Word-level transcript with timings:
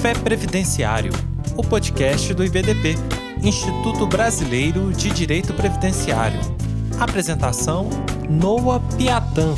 Café 0.00 0.18
Previdenciário, 0.18 1.12
o 1.58 1.62
podcast 1.62 2.32
do 2.32 2.42
IBDP, 2.42 2.94
Instituto 3.42 4.06
Brasileiro 4.06 4.90
de 4.94 5.10
Direito 5.10 5.52
Previdenciário. 5.52 6.40
Apresentação: 6.98 7.90
Noah 8.26 8.80
Piatan. 8.96 9.54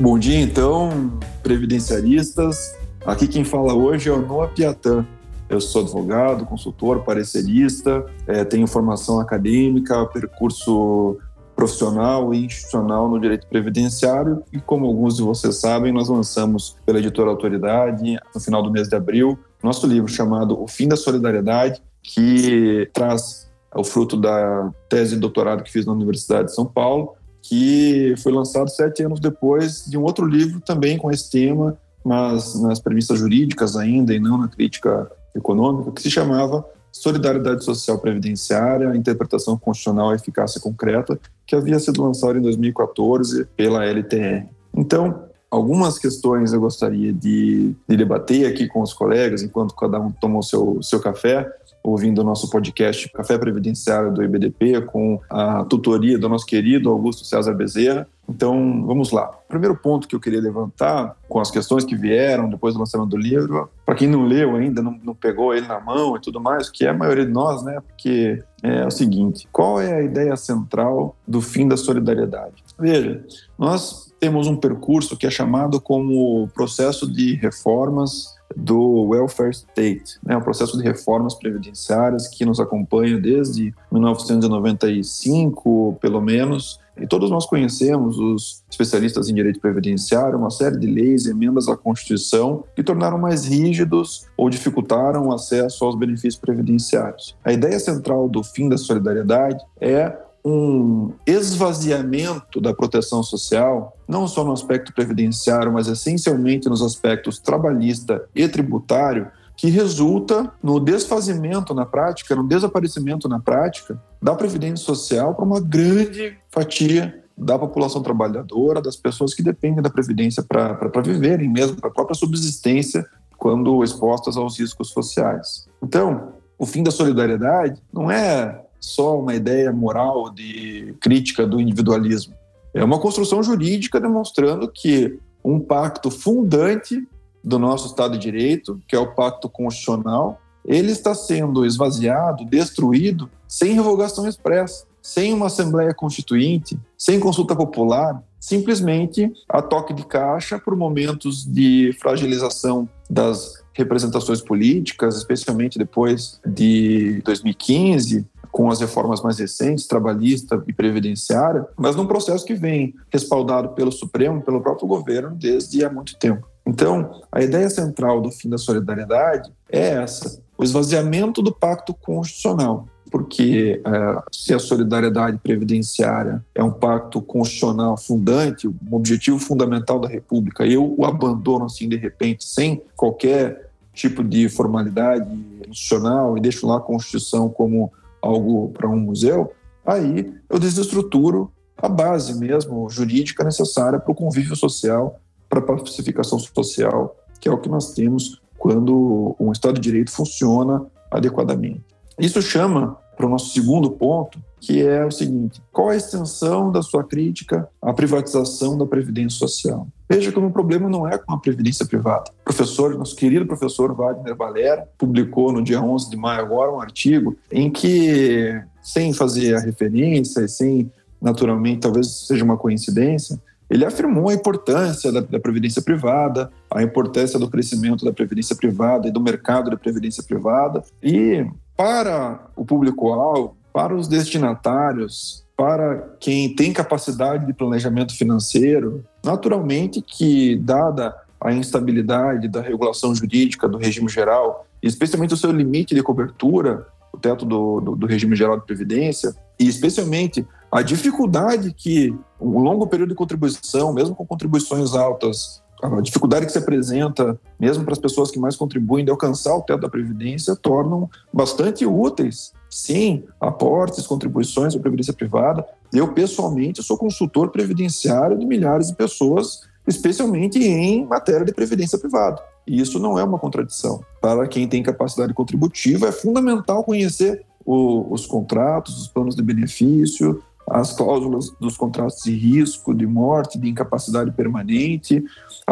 Bom 0.00 0.18
dia, 0.18 0.40
então, 0.40 1.20
previdenciaristas. 1.42 2.74
Aqui 3.04 3.28
quem 3.28 3.44
fala 3.44 3.74
hoje 3.74 4.08
é 4.08 4.12
o 4.12 4.22
Noah 4.22 4.48
Piatan. 4.48 5.06
Eu 5.52 5.60
sou 5.60 5.82
advogado, 5.82 6.46
consultor, 6.46 7.04
parecerista, 7.04 8.06
é, 8.26 8.42
tenho 8.42 8.66
formação 8.66 9.20
acadêmica, 9.20 10.06
percurso 10.06 11.18
profissional 11.54 12.32
e 12.32 12.46
institucional 12.46 13.06
no 13.06 13.20
direito 13.20 13.46
previdenciário. 13.46 14.42
E 14.50 14.58
como 14.58 14.86
alguns 14.86 15.16
de 15.16 15.22
vocês 15.22 15.56
sabem, 15.56 15.92
nós 15.92 16.08
lançamos 16.08 16.76
pela 16.86 16.98
editora 16.98 17.28
Autoridade 17.30 18.18
no 18.34 18.40
final 18.40 18.62
do 18.62 18.70
mês 18.70 18.88
de 18.88 18.96
abril 18.96 19.38
nosso 19.62 19.86
livro 19.86 20.08
chamado 20.08 20.60
O 20.60 20.66
Fim 20.66 20.88
da 20.88 20.96
Solidariedade, 20.96 21.82
que 22.02 22.90
traz 22.92 23.52
o 23.76 23.84
fruto 23.84 24.16
da 24.16 24.72
tese 24.88 25.14
de 25.14 25.20
doutorado 25.20 25.62
que 25.62 25.70
fiz 25.70 25.84
na 25.84 25.92
Universidade 25.92 26.46
de 26.46 26.54
São 26.54 26.64
Paulo 26.64 27.14
que 27.42 28.14
foi 28.22 28.32
lançado 28.32 28.70
sete 28.70 29.02
anos 29.02 29.18
depois 29.18 29.84
de 29.84 29.98
um 29.98 30.02
outro 30.02 30.24
livro 30.24 30.60
também 30.60 30.96
com 30.96 31.10
esse 31.10 31.28
tema, 31.28 31.76
mas 32.04 32.60
nas 32.60 32.78
premissas 32.78 33.18
jurídicas 33.18 33.76
ainda 33.76 34.14
e 34.14 34.20
não 34.20 34.38
na 34.38 34.48
crítica 34.48 35.10
econômica, 35.34 35.92
que 35.92 36.02
se 36.02 36.10
chamava 36.10 36.64
Solidariedade 36.92 37.64
Social 37.64 37.98
Previdenciária, 37.98 38.94
Interpretação 38.94 39.56
Constitucional 39.56 40.12
e 40.12 40.16
Eficácia 40.16 40.60
Concreta, 40.60 41.18
que 41.46 41.56
havia 41.56 41.78
sido 41.78 42.02
lançado 42.02 42.38
em 42.38 42.42
2014 42.42 43.46
pela 43.56 43.84
LTR. 43.84 44.46
Então, 44.74 45.24
algumas 45.50 45.98
questões 45.98 46.52
eu 46.52 46.60
gostaria 46.60 47.12
de, 47.12 47.74
de 47.88 47.96
debater 47.96 48.46
aqui 48.46 48.66
com 48.66 48.82
os 48.82 48.92
colegas, 48.92 49.42
enquanto 49.42 49.74
cada 49.74 49.98
um 49.98 50.10
toma 50.10 50.38
o 50.38 50.42
seu, 50.42 50.82
seu 50.82 51.00
café, 51.00 51.50
ouvindo 51.82 52.20
o 52.20 52.24
nosso 52.24 52.48
podcast 52.48 53.10
Café 53.10 53.36
Previdenciário 53.36 54.12
do 54.12 54.22
IBDP, 54.22 54.82
com 54.82 55.20
a 55.28 55.64
tutoria 55.64 56.18
do 56.18 56.28
nosso 56.28 56.46
querido 56.46 56.90
Augusto 56.90 57.24
César 57.24 57.54
Bezerra. 57.54 58.06
Então, 58.28 58.86
vamos 58.86 59.10
lá. 59.10 59.30
O 59.44 59.48
primeiro 59.48 59.76
ponto 59.76 60.06
que 60.06 60.14
eu 60.14 60.20
queria 60.20 60.40
levantar, 60.40 61.16
com 61.28 61.40
as 61.40 61.50
questões 61.50 61.84
que 61.84 61.96
vieram 61.96 62.48
depois 62.48 62.72
do 62.72 62.80
lançamento 62.80 63.10
do 63.10 63.16
livro, 63.16 63.68
para 63.84 63.96
quem 63.96 64.08
não 64.08 64.24
leu 64.24 64.56
ainda, 64.56 64.80
não, 64.80 64.98
não, 65.02 65.14
pegou 65.14 65.52
ele 65.52 65.66
na 65.66 65.80
mão 65.80 66.16
e 66.16 66.20
tudo 66.20 66.40
mais, 66.40 66.70
que 66.70 66.86
é 66.86 66.90
a 66.90 66.94
maioria 66.94 67.26
de 67.26 67.32
nós, 67.32 67.62
né? 67.64 67.80
Porque 67.80 68.42
é 68.62 68.86
o 68.86 68.90
seguinte: 68.90 69.48
qual 69.50 69.80
é 69.80 69.92
a 69.92 70.02
ideia 70.02 70.36
central 70.36 71.16
do 71.26 71.42
fim 71.42 71.66
da 71.66 71.76
solidariedade? 71.76 72.62
Veja, 72.78 73.24
nós 73.58 74.12
temos 74.20 74.46
um 74.46 74.56
percurso 74.56 75.16
que 75.16 75.26
é 75.26 75.30
chamado 75.30 75.80
como 75.80 76.48
processo 76.54 77.12
de 77.12 77.34
reformas 77.34 78.28
do 78.56 79.08
welfare 79.08 79.50
state, 79.50 80.18
né, 80.22 80.36
o 80.36 80.42
processo 80.42 80.76
de 80.76 80.84
reformas 80.84 81.34
previdenciárias 81.34 82.28
que 82.28 82.44
nos 82.44 82.60
acompanha 82.60 83.18
desde 83.18 83.74
1995, 83.90 85.96
pelo 86.00 86.20
menos, 86.20 86.78
e 86.96 87.06
todos 87.06 87.30
nós 87.30 87.46
conhecemos, 87.46 88.18
os 88.18 88.62
especialistas 88.70 89.28
em 89.28 89.34
direito 89.34 89.60
previdenciário, 89.60 90.38
uma 90.38 90.50
série 90.50 90.78
de 90.78 90.86
leis 90.86 91.24
e 91.24 91.30
emendas 91.30 91.68
à 91.68 91.76
Constituição 91.76 92.64
que 92.76 92.82
tornaram 92.82 93.18
mais 93.18 93.46
rígidos 93.46 94.26
ou 94.36 94.50
dificultaram 94.50 95.28
o 95.28 95.32
acesso 95.32 95.84
aos 95.84 95.96
benefícios 95.96 96.36
previdenciários. 96.36 97.34
A 97.44 97.52
ideia 97.52 97.80
central 97.80 98.28
do 98.28 98.44
fim 98.44 98.68
da 98.68 98.76
solidariedade 98.76 99.64
é 99.80 100.16
um 100.44 101.12
esvaziamento 101.26 102.60
da 102.60 102.74
proteção 102.74 103.22
social, 103.22 103.96
não 104.08 104.26
só 104.26 104.44
no 104.44 104.52
aspecto 104.52 104.92
previdenciário, 104.92 105.72
mas 105.72 105.86
essencialmente 105.86 106.68
nos 106.68 106.82
aspectos 106.82 107.38
trabalhista 107.38 108.24
e 108.34 108.48
tributário, 108.48 109.28
que 109.56 109.68
resulta 109.68 110.52
no 110.62 110.80
desfazimento 110.80 111.74
na 111.74 111.86
prática, 111.86 112.34
no 112.34 112.46
desaparecimento 112.48 113.28
na 113.28 113.38
prática 113.38 114.02
da 114.20 114.34
previdência 114.34 114.84
social 114.84 115.34
para 115.34 115.44
uma 115.44 115.60
grande 115.60 116.36
fatia 116.50 117.22
da 117.36 117.58
população 117.58 118.02
trabalhadora, 118.02 118.82
das 118.82 118.96
pessoas 118.96 119.34
que 119.34 119.42
dependem 119.42 119.82
da 119.82 119.90
previdência 119.90 120.42
para 120.42 121.02
viverem 121.02 121.48
mesmo, 121.48 121.76
para 121.76 121.90
a 121.90 121.92
própria 121.92 122.14
subsistência, 122.14 123.06
quando 123.38 123.82
expostas 123.82 124.36
aos 124.36 124.58
riscos 124.58 124.90
sociais. 124.90 125.68
Então, 125.82 126.34
o 126.58 126.66
fim 126.66 126.82
da 126.82 126.90
solidariedade 126.90 127.82
não 127.92 128.10
é 128.10 128.64
só 128.82 129.18
uma 129.18 129.34
ideia 129.34 129.72
moral 129.72 130.28
de 130.28 130.94
crítica 131.00 131.46
do 131.46 131.60
individualismo. 131.60 132.34
É 132.74 132.82
uma 132.82 132.98
construção 132.98 133.42
jurídica 133.42 134.00
demonstrando 134.00 134.68
que 134.68 135.18
um 135.44 135.60
pacto 135.60 136.10
fundante 136.10 137.06
do 137.42 137.58
nosso 137.58 137.86
Estado 137.86 138.18
de 138.18 138.30
Direito, 138.30 138.80
que 138.88 138.96
é 138.96 138.98
o 138.98 139.14
pacto 139.14 139.48
constitucional, 139.48 140.40
ele 140.64 140.92
está 140.92 141.14
sendo 141.14 141.64
esvaziado, 141.64 142.44
destruído, 142.44 143.30
sem 143.48 143.72
revogação 143.74 144.28
expressa, 144.28 144.84
sem 145.00 145.32
uma 145.32 145.46
Assembleia 145.46 145.92
Constituinte, 145.92 146.78
sem 146.96 147.18
consulta 147.18 147.54
popular, 147.56 148.22
simplesmente 148.38 149.32
a 149.48 149.60
toque 149.60 149.92
de 149.92 150.04
caixa 150.06 150.58
por 150.58 150.76
momentos 150.76 151.44
de 151.44 151.96
fragilização 152.00 152.88
das 153.10 153.62
representações 153.74 154.40
políticas, 154.40 155.16
especialmente 155.16 155.78
depois 155.78 156.40
de 156.46 157.20
2015, 157.24 158.26
com 158.52 158.70
as 158.70 158.80
reformas 158.80 159.22
mais 159.22 159.38
recentes, 159.38 159.86
trabalhista 159.86 160.62
e 160.68 160.72
previdenciária, 160.74 161.66
mas 161.76 161.96
num 161.96 162.06
processo 162.06 162.44
que 162.44 162.54
vem 162.54 162.94
respaldado 163.10 163.70
pelo 163.70 163.90
Supremo, 163.90 164.42
pelo 164.42 164.60
próprio 164.60 164.86
governo, 164.86 165.34
desde 165.34 165.82
há 165.82 165.90
muito 165.90 166.16
tempo. 166.18 166.46
Então, 166.64 167.22
a 167.32 167.42
ideia 167.42 167.68
central 167.70 168.20
do 168.20 168.30
fim 168.30 168.50
da 168.50 168.58
solidariedade 168.58 169.50
é 169.70 169.94
essa: 169.94 170.40
o 170.56 170.62
esvaziamento 170.62 171.40
do 171.40 171.52
pacto 171.52 171.94
constitucional. 171.94 172.86
Porque 173.10 173.82
é, 173.84 174.22
se 174.32 174.54
a 174.54 174.58
solidariedade 174.58 175.36
previdenciária 175.36 176.42
é 176.54 176.64
um 176.64 176.70
pacto 176.70 177.20
constitucional 177.20 177.94
fundante, 177.98 178.66
um 178.66 178.76
objetivo 178.92 179.38
fundamental 179.38 180.00
da 180.00 180.08
República, 180.08 180.64
eu 180.64 180.94
o 180.96 181.04
abandono 181.04 181.66
assim 181.66 181.86
de 181.90 181.96
repente, 181.96 182.44
sem 182.44 182.82
qualquer 182.96 183.70
tipo 183.92 184.24
de 184.24 184.48
formalidade 184.48 185.28
institucional, 185.68 186.38
e 186.38 186.40
deixo 186.40 186.66
lá 186.66 186.78
a 186.78 186.80
Constituição 186.80 187.50
como 187.50 187.92
algo 188.22 188.70
para 188.70 188.88
um 188.88 188.98
museu, 188.98 189.52
aí 189.84 190.32
eu 190.48 190.58
desestruturo 190.58 191.52
a 191.76 191.88
base 191.88 192.38
mesmo 192.38 192.88
jurídica 192.88 193.42
necessária 193.42 193.98
para 193.98 194.12
o 194.12 194.14
convívio 194.14 194.54
social, 194.54 195.18
para 195.48 195.58
a 195.58 195.62
pacificação 195.62 196.38
social, 196.38 197.16
que 197.40 197.48
é 197.48 197.52
o 197.52 197.58
que 197.58 197.68
nós 197.68 197.92
temos 197.92 198.40
quando 198.56 199.34
um 199.40 199.50
Estado 199.50 199.74
de 199.74 199.80
Direito 199.80 200.12
funciona 200.12 200.86
adequadamente. 201.10 201.82
Isso 202.18 202.40
chama 202.40 202.96
para 203.16 203.26
o 203.26 203.28
nosso 203.28 203.52
segundo 203.52 203.90
ponto, 203.90 204.38
que 204.60 204.80
é 204.80 205.04
o 205.04 205.10
seguinte: 205.10 205.60
qual 205.72 205.90
a 205.90 205.96
extensão 205.96 206.70
da 206.70 206.82
sua 206.82 207.04
crítica 207.04 207.68
à 207.80 207.92
privatização 207.92 208.78
da 208.78 208.86
previdência 208.86 209.38
social? 209.38 209.86
Veja 210.08 210.30
como 210.30 210.48
o 210.48 210.52
problema 210.52 210.88
não 210.88 211.08
é 211.08 211.18
com 211.18 211.32
a 211.32 211.38
previdência 211.38 211.86
privada. 211.86 212.30
O 212.40 212.44
professor, 212.44 212.96
nosso 212.96 213.16
querido 213.16 213.46
professor 213.46 213.94
Wagner 213.94 214.36
Valera, 214.36 214.86
publicou 214.98 215.52
no 215.52 215.62
dia 215.62 215.80
11 215.80 216.10
de 216.10 216.16
maio 216.16 216.42
agora 216.42 216.70
um 216.70 216.80
artigo 216.80 217.36
em 217.50 217.70
que, 217.70 218.60
sem 218.82 219.12
fazer 219.12 219.54
a 219.54 219.60
referência 219.60 220.40
e 220.42 220.48
sem, 220.48 220.90
naturalmente, 221.20 221.80
talvez 221.80 222.26
seja 222.26 222.44
uma 222.44 222.56
coincidência, 222.56 223.40
ele 223.72 223.86
afirmou 223.86 224.28
a 224.28 224.34
importância 224.34 225.10
da, 225.10 225.20
da, 225.20 225.40
previdência 225.40 225.80
privada, 225.80 226.50
a 226.70 226.82
importância 226.82 227.38
do 227.38 227.48
crescimento 227.48 228.04
da 228.04 228.12
previdência 228.12 228.54
privada 228.54 229.08
e 229.08 229.10
do 229.10 229.18
mercado 229.18 229.70
da 229.70 229.78
previdência 229.78 230.22
privada. 230.22 230.84
E 231.02 231.46
para 231.76 232.40
o 232.56 232.64
público-alvo, 232.64 233.56
para 233.72 233.94
os 233.94 234.06
destinatários, 234.06 235.44
para 235.56 236.16
quem 236.20 236.54
tem 236.54 236.72
capacidade 236.72 237.46
de 237.46 237.54
planejamento 237.54 238.16
financeiro, 238.16 239.04
naturalmente 239.24 240.02
que, 240.02 240.56
dada 240.56 241.14
a 241.40 241.52
instabilidade 241.52 242.48
da 242.48 242.60
regulação 242.60 243.14
jurídica 243.14 243.68
do 243.68 243.78
regime 243.78 244.08
geral, 244.08 244.66
especialmente 244.82 245.34
o 245.34 245.36
seu 245.36 245.50
limite 245.50 245.94
de 245.94 246.02
cobertura, 246.02 246.86
o 247.12 247.18
teto 247.18 247.44
do, 247.44 247.80
do, 247.80 247.96
do 247.96 248.06
regime 248.06 248.36
geral 248.36 248.58
de 248.58 248.66
previdência, 248.66 249.34
e 249.58 249.68
especialmente 249.68 250.46
a 250.70 250.82
dificuldade 250.82 251.72
que 251.72 252.16
um 252.40 252.58
longo 252.58 252.86
período 252.86 253.10
de 253.10 253.14
contribuição, 253.14 253.92
mesmo 253.92 254.14
com 254.14 254.26
contribuições 254.26 254.94
altas, 254.94 255.61
a 255.82 256.00
dificuldade 256.00 256.46
que 256.46 256.52
se 256.52 256.58
apresenta, 256.58 257.38
mesmo 257.58 257.84
para 257.84 257.92
as 257.92 257.98
pessoas 257.98 258.30
que 258.30 258.38
mais 258.38 258.54
contribuem, 258.54 259.04
de 259.04 259.10
alcançar 259.10 259.56
o 259.56 259.62
teto 259.62 259.80
da 259.80 259.88
Previdência, 259.88 260.54
tornam 260.54 261.10
bastante 261.32 261.84
úteis 261.84 262.52
sim, 262.70 263.24
aportes, 263.38 264.06
contribuições 264.06 264.74
à 264.74 264.78
previdência 264.78 265.12
privada. 265.12 265.66
Eu, 265.92 266.14
pessoalmente, 266.14 266.82
sou 266.82 266.96
consultor 266.96 267.50
previdenciário 267.50 268.38
de 268.38 268.46
milhares 268.46 268.88
de 268.88 268.94
pessoas, 268.94 269.68
especialmente 269.86 270.58
em 270.58 271.04
matéria 271.04 271.44
de 271.44 271.52
previdência 271.52 271.98
privada. 271.98 272.40
E 272.66 272.80
isso 272.80 272.98
não 272.98 273.18
é 273.18 273.24
uma 273.24 273.38
contradição. 273.38 274.00
Para 274.22 274.46
quem 274.46 274.66
tem 274.66 274.82
capacidade 274.82 275.34
contributiva, 275.34 276.08
é 276.08 276.12
fundamental 276.12 276.82
conhecer 276.82 277.44
o, 277.64 278.10
os 278.10 278.24
contratos, 278.24 279.02
os 279.02 279.08
planos 279.08 279.36
de 279.36 279.42
benefício, 279.42 280.42
as 280.68 280.92
cláusulas 280.92 281.50
dos 281.60 281.76
contratos 281.76 282.22
de 282.22 282.32
risco, 282.32 282.94
de 282.94 283.06
morte, 283.06 283.58
de 283.58 283.68
incapacidade 283.68 284.30
permanente, 284.30 285.22